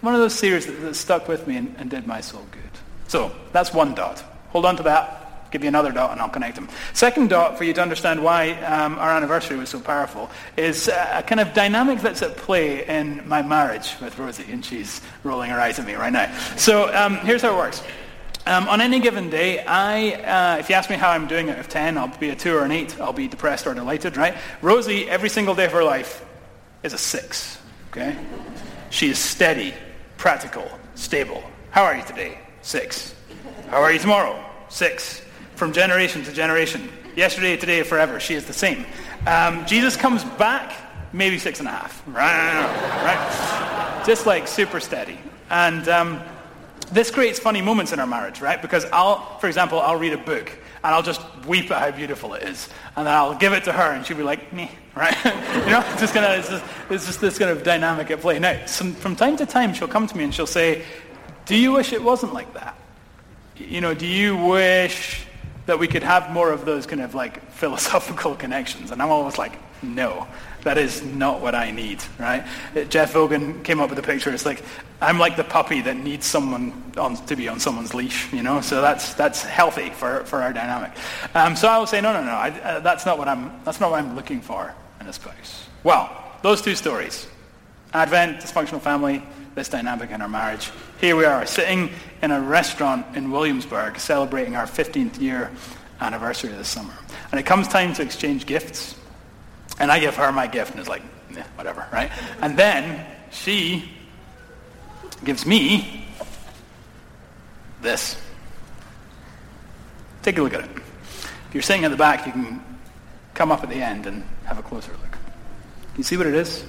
one 0.00 0.14
of 0.14 0.20
those 0.20 0.34
series 0.34 0.66
that, 0.66 0.72
that 0.80 0.94
stuck 0.94 1.28
with 1.28 1.46
me 1.46 1.56
and, 1.56 1.74
and, 1.78 1.90
did 1.90 2.06
my 2.06 2.20
soul 2.20 2.46
good. 2.50 2.62
So 3.08 3.32
that's 3.52 3.74
one 3.74 3.94
dot. 3.94 4.22
Hold 4.50 4.64
on 4.64 4.76
to 4.76 4.82
that. 4.84 5.50
Give 5.50 5.62
you 5.62 5.68
another 5.68 5.90
dot 5.90 6.12
and 6.12 6.20
I'll 6.20 6.28
connect 6.28 6.54
them. 6.54 6.68
Second 6.92 7.30
dot 7.30 7.58
for 7.58 7.64
you 7.64 7.72
to 7.74 7.82
understand 7.82 8.22
why 8.22 8.52
um, 8.62 8.98
our 9.00 9.10
anniversary 9.10 9.56
was 9.56 9.68
so 9.68 9.80
powerful 9.80 10.30
is 10.56 10.86
a 10.86 11.24
kind 11.26 11.40
of 11.40 11.52
dynamic 11.52 12.00
that's 12.00 12.22
at 12.22 12.36
play 12.36 12.86
in 12.86 13.28
my 13.28 13.42
marriage 13.42 13.96
with 14.00 14.16
Rosie, 14.16 14.50
and 14.50 14.64
she's 14.64 15.00
rolling 15.24 15.50
her 15.50 15.58
eyes 15.58 15.80
at 15.80 15.86
me 15.86 15.94
right 15.94 16.12
now. 16.12 16.32
So 16.56 16.94
um, 16.94 17.16
here's 17.16 17.42
how 17.42 17.52
it 17.52 17.56
works. 17.56 17.82
Um, 18.50 18.68
on 18.68 18.80
any 18.80 18.98
given 18.98 19.30
day, 19.30 19.64
I, 19.64 20.56
uh, 20.56 20.58
if 20.58 20.68
you 20.68 20.74
ask 20.74 20.90
me 20.90 20.96
how 20.96 21.10
I'm 21.10 21.28
doing 21.28 21.50
out 21.50 21.60
of 21.60 21.68
10, 21.68 21.96
I'll 21.96 22.08
be 22.18 22.30
a 22.30 22.34
2 22.34 22.52
or 22.52 22.64
an 22.64 22.72
8. 22.72 23.00
I'll 23.00 23.12
be 23.12 23.28
depressed 23.28 23.64
or 23.64 23.74
delighted, 23.74 24.16
right? 24.16 24.36
Rosie, 24.60 25.08
every 25.08 25.28
single 25.28 25.54
day 25.54 25.66
of 25.66 25.72
her 25.72 25.84
life, 25.84 26.26
is 26.82 26.92
a 26.92 26.98
6, 26.98 27.58
okay? 27.92 28.16
She 28.90 29.08
is 29.08 29.20
steady, 29.20 29.72
practical, 30.16 30.68
stable. 30.96 31.44
How 31.70 31.84
are 31.84 31.94
you 31.94 32.02
today? 32.02 32.40
6. 32.62 33.14
How 33.68 33.82
are 33.82 33.92
you 33.92 34.00
tomorrow? 34.00 34.44
6. 34.68 35.22
From 35.54 35.72
generation 35.72 36.24
to 36.24 36.32
generation. 36.32 36.90
Yesterday, 37.14 37.56
today, 37.56 37.84
forever. 37.84 38.18
She 38.18 38.34
is 38.34 38.46
the 38.46 38.52
same. 38.52 38.84
Um, 39.28 39.64
Jesus 39.64 39.94
comes 39.94 40.24
back, 40.24 40.72
maybe 41.12 41.38
six 41.38 41.60
and 41.60 41.68
a 41.68 41.70
half. 41.70 42.02
Right? 42.08 42.64
right? 43.04 44.04
Just 44.04 44.26
like 44.26 44.48
super 44.48 44.80
steady. 44.80 45.20
And... 45.50 45.88
Um, 45.88 46.20
this 46.92 47.10
creates 47.10 47.38
funny 47.38 47.60
moments 47.62 47.92
in 47.92 48.00
our 48.00 48.06
marriage, 48.06 48.40
right? 48.40 48.60
Because 48.60 48.84
I'll, 48.92 49.38
for 49.38 49.46
example, 49.46 49.80
I'll 49.80 49.98
read 49.98 50.12
a 50.12 50.18
book 50.18 50.50
and 50.82 50.94
I'll 50.94 51.02
just 51.02 51.20
weep 51.46 51.70
at 51.70 51.78
how 51.78 51.96
beautiful 51.96 52.34
it 52.34 52.42
is. 52.42 52.68
And 52.96 53.06
then 53.06 53.14
I'll 53.14 53.36
give 53.36 53.52
it 53.52 53.64
to 53.64 53.72
her 53.72 53.92
and 53.92 54.04
she'll 54.04 54.16
be 54.16 54.22
like, 54.22 54.52
me, 54.52 54.70
right? 54.94 55.16
you 55.24 55.70
know, 55.70 55.84
it's 55.90 56.00
just, 56.00 56.14
gonna, 56.14 56.34
it's, 56.34 56.48
just, 56.48 56.64
it's 56.90 57.06
just 57.06 57.20
this 57.20 57.38
kind 57.38 57.50
of 57.50 57.62
dynamic 57.62 58.10
at 58.10 58.20
play. 58.20 58.38
Now, 58.38 58.64
some, 58.66 58.94
from 58.94 59.14
time 59.14 59.36
to 59.36 59.46
time 59.46 59.74
she'll 59.74 59.88
come 59.88 60.06
to 60.06 60.16
me 60.16 60.24
and 60.24 60.34
she'll 60.34 60.46
say, 60.46 60.84
do 61.46 61.56
you 61.56 61.72
wish 61.72 61.92
it 61.92 62.02
wasn't 62.02 62.32
like 62.32 62.52
that? 62.54 62.76
You 63.56 63.80
know, 63.80 63.94
do 63.94 64.06
you 64.06 64.36
wish 64.36 65.26
that 65.66 65.78
we 65.78 65.86
could 65.86 66.02
have 66.02 66.30
more 66.32 66.50
of 66.50 66.64
those 66.64 66.86
kind 66.86 67.02
of 67.02 67.14
like 67.14 67.50
philosophical 67.50 68.34
connections? 68.44 68.90
And 68.90 69.02
I'm 69.02 69.10
always 69.10 69.38
like, 69.38 69.58
no. 69.82 70.26
That 70.62 70.78
is 70.78 71.02
not 71.02 71.40
what 71.40 71.54
I 71.54 71.70
need, 71.70 72.02
right? 72.18 72.44
Jeff 72.88 73.14
Vogan 73.14 73.64
came 73.64 73.80
up 73.80 73.90
with 73.90 73.98
a 73.98 74.02
picture. 74.02 74.30
It's 74.30 74.44
like, 74.44 74.62
I'm 75.00 75.18
like 75.18 75.36
the 75.36 75.44
puppy 75.44 75.80
that 75.82 75.96
needs 75.96 76.26
someone 76.26 76.92
on, 76.98 77.16
to 77.26 77.36
be 77.36 77.48
on 77.48 77.58
someone's 77.60 77.94
leash, 77.94 78.30
you 78.32 78.42
know? 78.42 78.60
So 78.60 78.82
that's, 78.82 79.14
that's 79.14 79.42
healthy 79.42 79.90
for, 79.90 80.24
for 80.24 80.42
our 80.42 80.52
dynamic. 80.52 80.92
Um, 81.34 81.56
so 81.56 81.68
I 81.68 81.78
will 81.78 81.86
say, 81.86 82.00
no, 82.00 82.12
no, 82.12 82.22
no, 82.22 82.32
I, 82.32 82.50
uh, 82.50 82.80
that's, 82.80 83.06
not 83.06 83.18
what 83.18 83.28
I'm, 83.28 83.60
that's 83.64 83.80
not 83.80 83.90
what 83.90 84.00
I'm 84.02 84.14
looking 84.14 84.40
for 84.40 84.74
in 85.00 85.06
a 85.06 85.12
spouse. 85.12 85.66
Well, 85.82 86.10
those 86.42 86.60
two 86.60 86.74
stories, 86.74 87.26
Advent, 87.94 88.38
dysfunctional 88.38 88.80
family, 88.80 89.22
this 89.54 89.68
dynamic 89.68 90.10
in 90.10 90.20
our 90.20 90.28
marriage. 90.28 90.70
Here 91.00 91.16
we 91.16 91.24
are, 91.24 91.46
sitting 91.46 91.90
in 92.22 92.30
a 92.30 92.40
restaurant 92.40 93.16
in 93.16 93.30
Williamsburg, 93.30 93.98
celebrating 93.98 94.56
our 94.56 94.66
15th 94.66 95.20
year 95.20 95.50
anniversary 96.00 96.50
this 96.50 96.68
summer. 96.68 96.94
And 97.30 97.40
it 97.40 97.46
comes 97.46 97.68
time 97.68 97.94
to 97.94 98.02
exchange 98.02 98.46
gifts. 98.46 98.99
And 99.80 99.90
I 99.90 99.98
give 99.98 100.14
her 100.16 100.30
my 100.30 100.46
gift, 100.46 100.70
and 100.70 100.78
it's 100.78 100.88
like, 100.88 101.02
eh, 101.36 101.42
whatever, 101.56 101.86
right? 101.92 102.10
And 102.40 102.56
then 102.56 103.04
she 103.30 103.90
gives 105.24 105.46
me 105.46 106.06
this. 107.80 108.20
Take 110.22 110.38
a 110.38 110.42
look 110.42 110.54
at 110.54 110.60
it. 110.60 110.70
If 111.48 111.54
you're 111.54 111.62
sitting 111.62 111.84
at 111.84 111.90
the 111.90 111.96
back, 111.96 112.26
you 112.26 112.32
can 112.32 112.62
come 113.34 113.50
up 113.50 113.64
at 113.64 113.70
the 113.70 113.82
end 113.82 114.06
and 114.06 114.22
have 114.44 114.58
a 114.58 114.62
closer 114.62 114.92
look. 114.92 115.10
Can 115.10 115.96
you 115.96 116.04
see 116.04 116.16
what 116.16 116.26
it 116.26 116.34
is? 116.34 116.64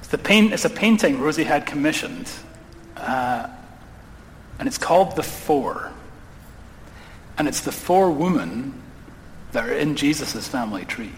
It's, 0.00 0.08
the 0.08 0.18
paint, 0.18 0.52
it's 0.52 0.66
a 0.66 0.70
painting 0.70 1.18
Rosie 1.18 1.44
had 1.44 1.64
commissioned, 1.64 2.30
uh, 2.96 3.48
and 4.58 4.68
it's 4.68 4.78
called 4.78 5.16
The 5.16 5.22
Four. 5.22 5.90
And 7.38 7.48
it's 7.48 7.62
the 7.62 7.72
four 7.72 8.10
women 8.10 8.80
that 9.52 9.64
are 9.64 9.72
in 9.72 9.96
Jesus' 9.96 10.46
family 10.46 10.84
tree. 10.84 11.10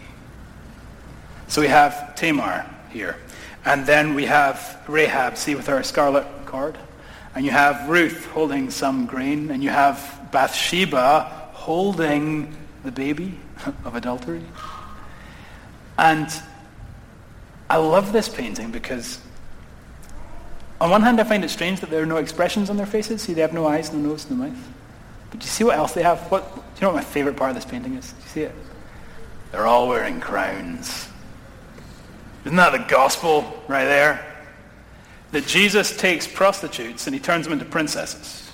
So 1.48 1.60
we 1.60 1.68
have 1.68 2.14
Tamar 2.14 2.66
here. 2.90 3.16
And 3.64 3.86
then 3.86 4.14
we 4.14 4.26
have 4.26 4.82
Rahab, 4.88 5.36
see 5.36 5.54
with 5.54 5.66
her 5.66 5.82
scarlet 5.82 6.26
cord. 6.46 6.78
And 7.34 7.44
you 7.44 7.50
have 7.50 7.88
Ruth 7.88 8.26
holding 8.26 8.70
some 8.70 9.06
grain. 9.06 9.50
And 9.50 9.62
you 9.62 9.70
have 9.70 10.28
Bathsheba 10.32 11.50
holding 11.52 12.56
the 12.84 12.92
baby 12.92 13.38
of 13.84 13.94
adultery. 13.94 14.42
And 15.98 16.28
I 17.68 17.78
love 17.78 18.12
this 18.12 18.28
painting 18.28 18.70
because 18.70 19.18
on 20.80 20.90
one 20.90 21.02
hand 21.02 21.20
I 21.20 21.24
find 21.24 21.44
it 21.44 21.48
strange 21.48 21.80
that 21.80 21.90
there 21.90 22.02
are 22.02 22.06
no 22.06 22.18
expressions 22.18 22.70
on 22.70 22.76
their 22.76 22.86
faces. 22.86 23.22
See, 23.22 23.34
they 23.34 23.40
have 23.40 23.52
no 23.52 23.66
eyes, 23.66 23.92
no 23.92 23.98
nose, 23.98 24.30
no 24.30 24.36
mouth. 24.36 24.68
But 25.30 25.40
do 25.40 25.44
you 25.44 25.50
see 25.50 25.64
what 25.64 25.76
else 25.76 25.92
they 25.92 26.02
have? 26.02 26.20
What, 26.30 26.54
do 26.54 26.60
you 26.76 26.82
know 26.82 26.88
what 26.88 26.96
my 26.96 27.04
favorite 27.04 27.36
part 27.36 27.50
of 27.50 27.56
this 27.56 27.64
painting 27.64 27.94
is? 27.94 28.12
Do 28.12 28.22
you 28.22 28.28
see 28.28 28.42
it? 28.42 28.54
They're 29.50 29.66
all 29.66 29.88
wearing 29.88 30.20
crowns. 30.20 31.08
Isn't 32.46 32.56
that 32.58 32.70
the 32.70 32.78
gospel 32.78 33.42
right 33.66 33.86
there? 33.86 34.24
That 35.32 35.48
Jesus 35.48 35.96
takes 35.96 36.28
prostitutes 36.28 37.08
and 37.08 37.14
he 37.14 37.20
turns 37.20 37.44
them 37.44 37.52
into 37.52 37.64
princesses. 37.64 38.52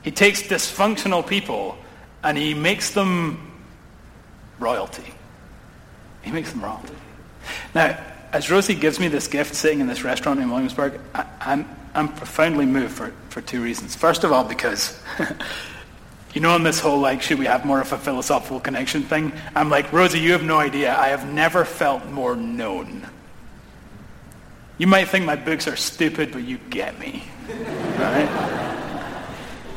He 0.00 0.10
takes 0.10 0.42
dysfunctional 0.42 1.24
people 1.26 1.76
and 2.24 2.38
he 2.38 2.54
makes 2.54 2.90
them 2.90 3.52
royalty. 4.58 5.12
He 6.22 6.32
makes 6.32 6.52
them 6.52 6.64
royalty. 6.64 6.94
Now, 7.74 8.02
as 8.32 8.50
Rosie 8.50 8.74
gives 8.74 8.98
me 8.98 9.08
this 9.08 9.28
gift 9.28 9.54
sitting 9.54 9.80
in 9.80 9.86
this 9.86 10.04
restaurant 10.04 10.40
in 10.40 10.50
Williamsburg, 10.50 10.98
I, 11.14 11.26
I'm, 11.38 11.68
I'm 11.94 12.08
profoundly 12.08 12.64
moved 12.64 12.94
for, 12.94 13.12
for 13.28 13.42
two 13.42 13.62
reasons. 13.62 13.94
First 13.94 14.24
of 14.24 14.32
all, 14.32 14.44
because 14.44 14.98
you 16.34 16.40
know, 16.40 16.54
on 16.54 16.62
this 16.62 16.80
whole 16.80 16.98
like, 16.98 17.20
should 17.20 17.38
we 17.38 17.46
have 17.46 17.64
more 17.64 17.80
of 17.80 17.92
a 17.92 17.98
philosophical 17.98 18.60
connection 18.60 19.02
thing? 19.02 19.32
I'm 19.54 19.68
like, 19.68 19.92
Rosie, 19.92 20.18
you 20.18 20.32
have 20.32 20.42
no 20.42 20.58
idea. 20.58 20.96
I 20.96 21.08
have 21.08 21.30
never 21.32 21.64
felt 21.64 22.06
more 22.06 22.34
known. 22.34 23.06
You 24.78 24.86
might 24.86 25.08
think 25.08 25.26
my 25.26 25.36
books 25.36 25.68
are 25.68 25.76
stupid, 25.76 26.32
but 26.32 26.42
you 26.42 26.58
get 26.70 26.98
me. 26.98 27.24
Right? 27.48 28.28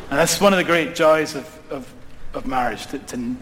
And 0.10 0.20
that's 0.20 0.40
one 0.40 0.54
of 0.54 0.58
the 0.58 0.64
great 0.64 0.96
joys 0.96 1.36
of, 1.36 1.60
of, 1.70 1.94
of 2.34 2.48
marriage, 2.48 2.88
to, 2.88 3.00
to, 3.00 3.36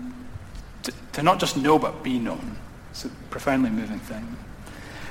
to, 0.84 0.93
to 1.13 1.23
not 1.23 1.39
just 1.39 1.56
know, 1.56 1.78
but 1.78 2.04
be 2.04 2.17
known. 2.17 2.58
It's 2.91 3.06
a 3.06 3.10
profoundly 3.30 3.69
moving 3.69 3.99
thing. 3.99 4.36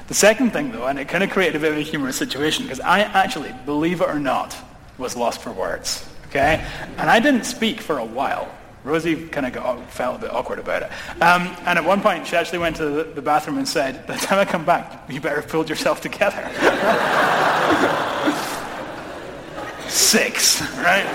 The 0.08 0.14
second 0.14 0.52
thing, 0.52 0.72
though, 0.72 0.86
and 0.86 0.98
it 0.98 1.08
kind 1.08 1.22
of 1.22 1.30
created 1.30 1.56
a 1.56 1.60
bit 1.60 1.72
of 1.72 1.78
a 1.78 1.82
humorous 1.82 2.16
situation, 2.16 2.64
because 2.64 2.80
I 2.80 3.00
actually, 3.00 3.54
believe 3.64 4.00
it 4.00 4.08
or 4.08 4.18
not, 4.18 4.56
was 4.98 5.16
lost 5.16 5.40
for 5.40 5.52
words. 5.52 6.08
Okay? 6.32 6.64
And 6.96 7.10
I 7.10 7.20
didn't 7.20 7.44
speak 7.44 7.82
for 7.82 7.98
a 7.98 8.04
while. 8.04 8.50
Rosie 8.84 9.28
kind 9.28 9.44
of 9.44 9.52
got, 9.52 9.90
felt 9.90 10.16
a 10.16 10.20
bit 10.22 10.32
awkward 10.32 10.58
about 10.58 10.82
it. 10.82 10.90
Um, 11.22 11.54
and 11.66 11.78
at 11.78 11.84
one 11.84 12.00
point, 12.00 12.26
she 12.26 12.36
actually 12.36 12.60
went 12.60 12.76
to 12.76 13.04
the, 13.04 13.20
bathroom 13.20 13.58
and 13.58 13.68
said, 13.68 14.06
by 14.06 14.14
the 14.14 14.20
time 14.20 14.38
I 14.38 14.46
come 14.46 14.64
back, 14.64 15.10
you 15.10 15.20
better 15.20 15.42
pulled 15.42 15.68
yourself 15.68 16.00
together. 16.00 16.42
Six, 19.88 20.62
right? 20.78 21.06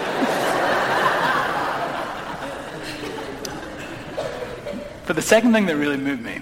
but 5.08 5.16
the 5.16 5.22
second 5.22 5.52
thing 5.52 5.66
that 5.66 5.78
really 5.78 5.98
moved 5.98 6.22
me 6.22 6.42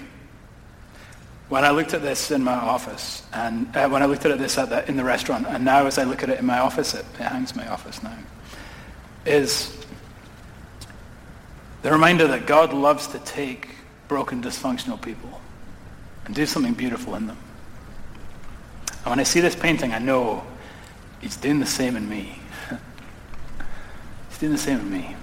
when 1.48 1.64
I 1.64 1.70
looked 1.70 1.94
at 1.94 2.02
this 2.02 2.32
in 2.32 2.44
my 2.44 2.56
office, 2.56 3.24
and 3.32 3.74
uh, 3.76 3.88
when 3.88 4.04
I 4.04 4.06
looked 4.06 4.26
at 4.26 4.38
this 4.38 4.58
at 4.58 4.70
the, 4.70 4.88
in 4.90 4.98
the 4.98 5.04
restaurant, 5.04 5.46
and 5.48 5.64
now 5.64 5.86
as 5.86 5.98
I 5.98 6.04
look 6.04 6.24
at 6.24 6.30
it 6.30 6.40
in 6.40 6.46
my 6.46 6.60
office, 6.60 6.94
it, 6.94 7.06
it 7.20 7.22
hangs 7.22 7.52
in 7.52 7.58
my 7.58 7.68
office 7.68 8.04
now, 8.04 8.18
is 9.26 9.76
the 11.82 11.92
reminder 11.92 12.28
that 12.28 12.46
God 12.46 12.74
loves 12.74 13.08
to 13.08 13.20
take 13.20 13.70
broken, 14.08 14.42
dysfunctional 14.42 15.02
people 15.02 15.42
and 16.26 16.34
do 16.34 16.46
something 16.46 16.74
beautiful 16.74 17.16
in 17.16 17.28
them. 17.28 17.38
And 19.04 19.12
when 19.12 19.20
I 19.20 19.24
see 19.24 19.40
this 19.40 19.56
painting, 19.56 19.94
I 19.94 20.00
know 20.00 20.44
he's 21.22 21.38
doing 21.38 21.60
the 21.60 21.66
same 21.66 21.96
in 21.96 22.10
me. 22.10 22.40
he's 24.30 24.40
doing 24.40 24.52
the 24.52 24.58
same 24.58 24.80
in 24.80 24.92
me. 24.92 25.16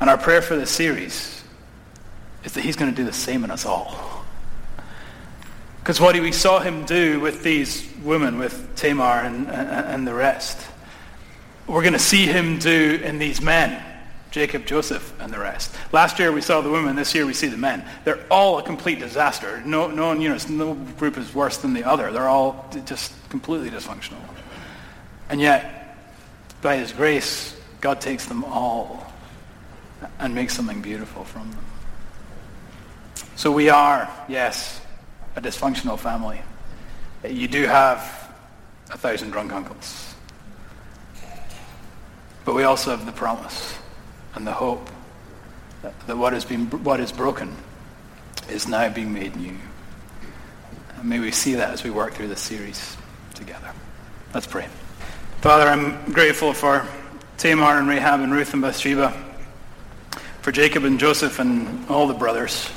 And 0.00 0.10
our 0.10 0.18
prayer 0.18 0.42
for 0.42 0.56
this 0.56 0.70
series 0.70 1.42
is 2.44 2.52
that 2.52 2.60
he's 2.60 2.76
going 2.76 2.90
to 2.90 2.96
do 2.96 3.04
the 3.04 3.12
same 3.12 3.44
in 3.44 3.50
us 3.50 3.64
all. 3.64 4.24
Because 5.78 6.00
what 6.00 6.20
we 6.20 6.32
saw 6.32 6.60
him 6.60 6.84
do 6.84 7.20
with 7.20 7.42
these 7.42 7.88
women, 8.02 8.38
with 8.38 8.74
Tamar 8.76 9.20
and, 9.20 9.48
and, 9.48 9.70
and 9.70 10.06
the 10.06 10.12
rest, 10.12 10.66
we're 11.66 11.82
going 11.82 11.92
to 11.92 11.98
see 11.98 12.26
him 12.26 12.58
do 12.58 13.00
in 13.02 13.18
these 13.18 13.40
men, 13.40 13.82
Jacob, 14.30 14.66
Joseph, 14.66 15.12
and 15.20 15.32
the 15.32 15.38
rest. 15.38 15.74
Last 15.92 16.18
year 16.18 16.30
we 16.30 16.40
saw 16.40 16.60
the 16.60 16.70
women. 16.70 16.96
This 16.96 17.14
year 17.14 17.26
we 17.26 17.34
see 17.34 17.48
the 17.48 17.56
men. 17.56 17.84
They're 18.04 18.24
all 18.30 18.58
a 18.58 18.62
complete 18.62 18.98
disaster. 18.98 19.62
No, 19.64 19.88
no, 19.88 20.12
you 20.12 20.28
know, 20.28 20.38
no 20.48 20.74
group 20.74 21.18
is 21.18 21.34
worse 21.34 21.58
than 21.58 21.74
the 21.74 21.84
other. 21.84 22.12
They're 22.12 22.28
all 22.28 22.70
just 22.84 23.12
completely 23.30 23.70
dysfunctional. 23.70 24.20
And 25.28 25.40
yet, 25.40 25.96
by 26.62 26.76
his 26.76 26.92
grace, 26.92 27.58
God 27.80 28.00
takes 28.00 28.26
them 28.26 28.44
all 28.44 29.12
and 30.18 30.34
makes 30.34 30.54
something 30.54 30.82
beautiful 30.82 31.24
from 31.24 31.50
them. 31.50 31.64
So 33.36 33.52
we 33.52 33.68
are, 33.68 34.08
yes, 34.28 34.80
a 35.36 35.40
dysfunctional 35.40 35.98
family. 35.98 36.40
You 37.28 37.48
do 37.48 37.64
have 37.66 38.32
a 38.90 38.98
thousand 38.98 39.30
drunk 39.30 39.52
uncles. 39.52 40.15
But 42.46 42.54
we 42.54 42.62
also 42.62 42.92
have 42.92 43.04
the 43.04 43.12
promise 43.12 43.76
and 44.34 44.46
the 44.46 44.52
hope 44.52 44.88
that, 45.82 46.16
what, 46.16 46.32
has 46.32 46.44
been, 46.44 46.66
what 46.84 47.00
is 47.00 47.10
broken 47.10 47.54
is 48.48 48.68
now 48.68 48.88
being 48.88 49.12
made 49.12 49.34
new. 49.34 49.56
And 50.96 51.08
may 51.08 51.18
we 51.18 51.32
see 51.32 51.56
that 51.56 51.70
as 51.70 51.82
we 51.82 51.90
work 51.90 52.14
through 52.14 52.28
this 52.28 52.40
series 52.40 52.96
together. 53.34 53.72
Let's 54.32 54.46
pray. 54.46 54.68
Father, 55.40 55.68
I'm 55.68 56.12
grateful 56.12 56.52
for 56.52 56.86
Tamar 57.36 57.78
and 57.78 57.88
Rahab 57.88 58.20
and 58.20 58.32
Ruth 58.32 58.52
and 58.52 58.62
Bathsheba, 58.62 59.12
for 60.40 60.52
Jacob 60.52 60.84
and 60.84 61.00
Joseph 61.00 61.40
and 61.40 61.90
all 61.90 62.06
the 62.06 62.14
brothers 62.14 62.70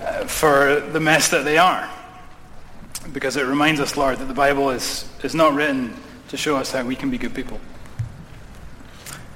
uh, 0.00 0.26
for 0.26 0.78
the 0.78 1.00
mess 1.00 1.30
that 1.30 1.44
they 1.44 1.58
are. 1.58 1.90
Because 3.12 3.36
it 3.36 3.46
reminds 3.46 3.80
us, 3.80 3.96
Lord, 3.96 4.18
that 4.18 4.26
the 4.26 4.34
Bible 4.34 4.70
is, 4.70 5.10
is 5.24 5.34
not 5.34 5.54
written 5.54 5.96
to 6.28 6.36
show 6.36 6.56
us 6.56 6.72
how 6.72 6.84
we 6.84 6.94
can 6.94 7.10
be 7.10 7.18
good 7.18 7.34
people. 7.34 7.58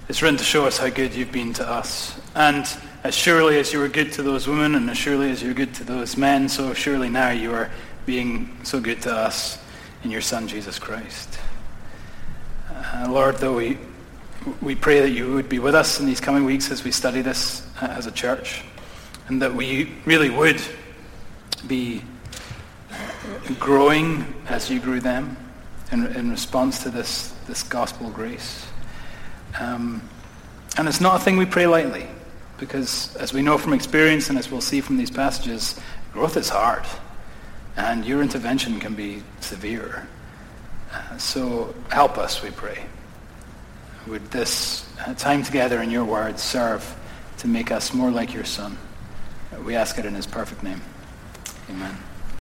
It's 0.09 0.21
written 0.21 0.37
to 0.37 0.45
show 0.45 0.67
us 0.67 0.77
how 0.77 0.91
good 0.91 1.15
you've 1.15 1.33
been 1.33 1.55
to 1.55 1.69
us. 1.69 2.21
And 2.35 2.67
as 3.03 3.15
surely 3.15 3.59
as 3.59 3.73
you 3.73 3.79
were 3.79 3.89
good 3.89 4.13
to 4.13 4.23
those 4.23 4.47
women 4.47 4.75
and 4.75 4.89
as 4.91 4.99
surely 4.99 5.31
as 5.31 5.43
you 5.43 5.49
were 5.49 5.55
good 5.55 5.75
to 5.77 5.85
those 5.85 6.17
men, 6.17 6.49
so 6.49 6.75
surely 6.75 7.09
now 7.09 7.31
you 7.31 7.53
are 7.55 7.71
being 8.05 8.59
so 8.63 8.79
good 8.79 9.01
to 9.03 9.15
us 9.15 9.59
in 10.05 10.11
your 10.11 10.21
Son, 10.21 10.47
Jesus 10.49 10.79
Christ. 10.79 11.39
Uh, 12.71 13.07
Lord, 13.09 13.39
though 13.39 13.57
we, 13.57 13.79
we 14.61 14.75
pray 14.75 15.01
that 15.01 15.11
you 15.11 15.33
would 15.33 15.49
be 15.49 15.59
with 15.59 15.75
us 15.75 15.99
in 15.99 16.05
these 16.05 16.21
coming 16.21 16.45
weeks 16.45 16.71
as 16.71 16.85
we 16.85 16.91
study 16.91 17.23
this 17.23 17.67
uh, 17.81 17.87
as 17.87 18.07
a 18.07 18.13
church 18.13 18.65
and 19.29 19.41
that 19.41 19.55
we 19.55 19.93
really 20.05 20.29
would 20.29 20.61
be 21.67 22.03
growing 23.59 24.43
as 24.49 24.69
you 24.69 24.79
grew 24.79 25.01
them 25.01 25.37
in, 25.93 26.07
in 26.17 26.31
response 26.31 26.83
to 26.83 26.91
this, 26.91 27.29
this 27.47 27.63
gospel 27.63 28.11
grace. 28.11 28.67
Um, 29.61 30.03
and 30.77 30.89
it's 30.89 31.01
not 31.01 31.21
a 31.21 31.25
thing 31.25 31.37
we 31.37 31.47
pray 31.47 31.67
lightly, 31.67 32.09
because 32.59 33.15
as 33.17 33.33
we 33.33 33.43
know 33.43 33.59
from 33.59 33.75
experience 33.75 34.31
and 34.31 34.39
as 34.39 34.51
we'll 34.51 34.61
see 34.61 34.81
from 34.81 34.97
these 34.97 35.11
passages, 35.11 35.79
growth 36.13 36.37
is 36.37 36.49
hard, 36.49 36.85
and 37.77 38.05
your 38.05 38.23
intervention 38.23 38.81
can 38.81 38.95
be 38.95 39.23
severe. 39.41 40.09
Uh, 40.93 41.17
so 41.19 41.75
help 41.91 42.19
us, 42.19 42.43
we 42.43 42.51
pray. 42.51 42.85
Would 44.07 44.31
this 44.31 44.85
uh, 45.07 45.15
time 45.15 45.43
together 45.43 45.83
in 45.83 45.91
your 45.91 46.05
word 46.05 46.39
serve 46.39 46.97
to 47.39 47.49
make 47.49 47.71
us 47.71 47.95
more 47.95 48.11
like 48.11 48.35
your 48.35 48.45
Son? 48.45 48.77
We 49.65 49.77
ask 49.77 49.99
it 49.99 50.07
in 50.07 50.15
his 50.15 50.27
perfect 50.27 50.63
name. 50.63 50.81
Amen. 51.71 51.97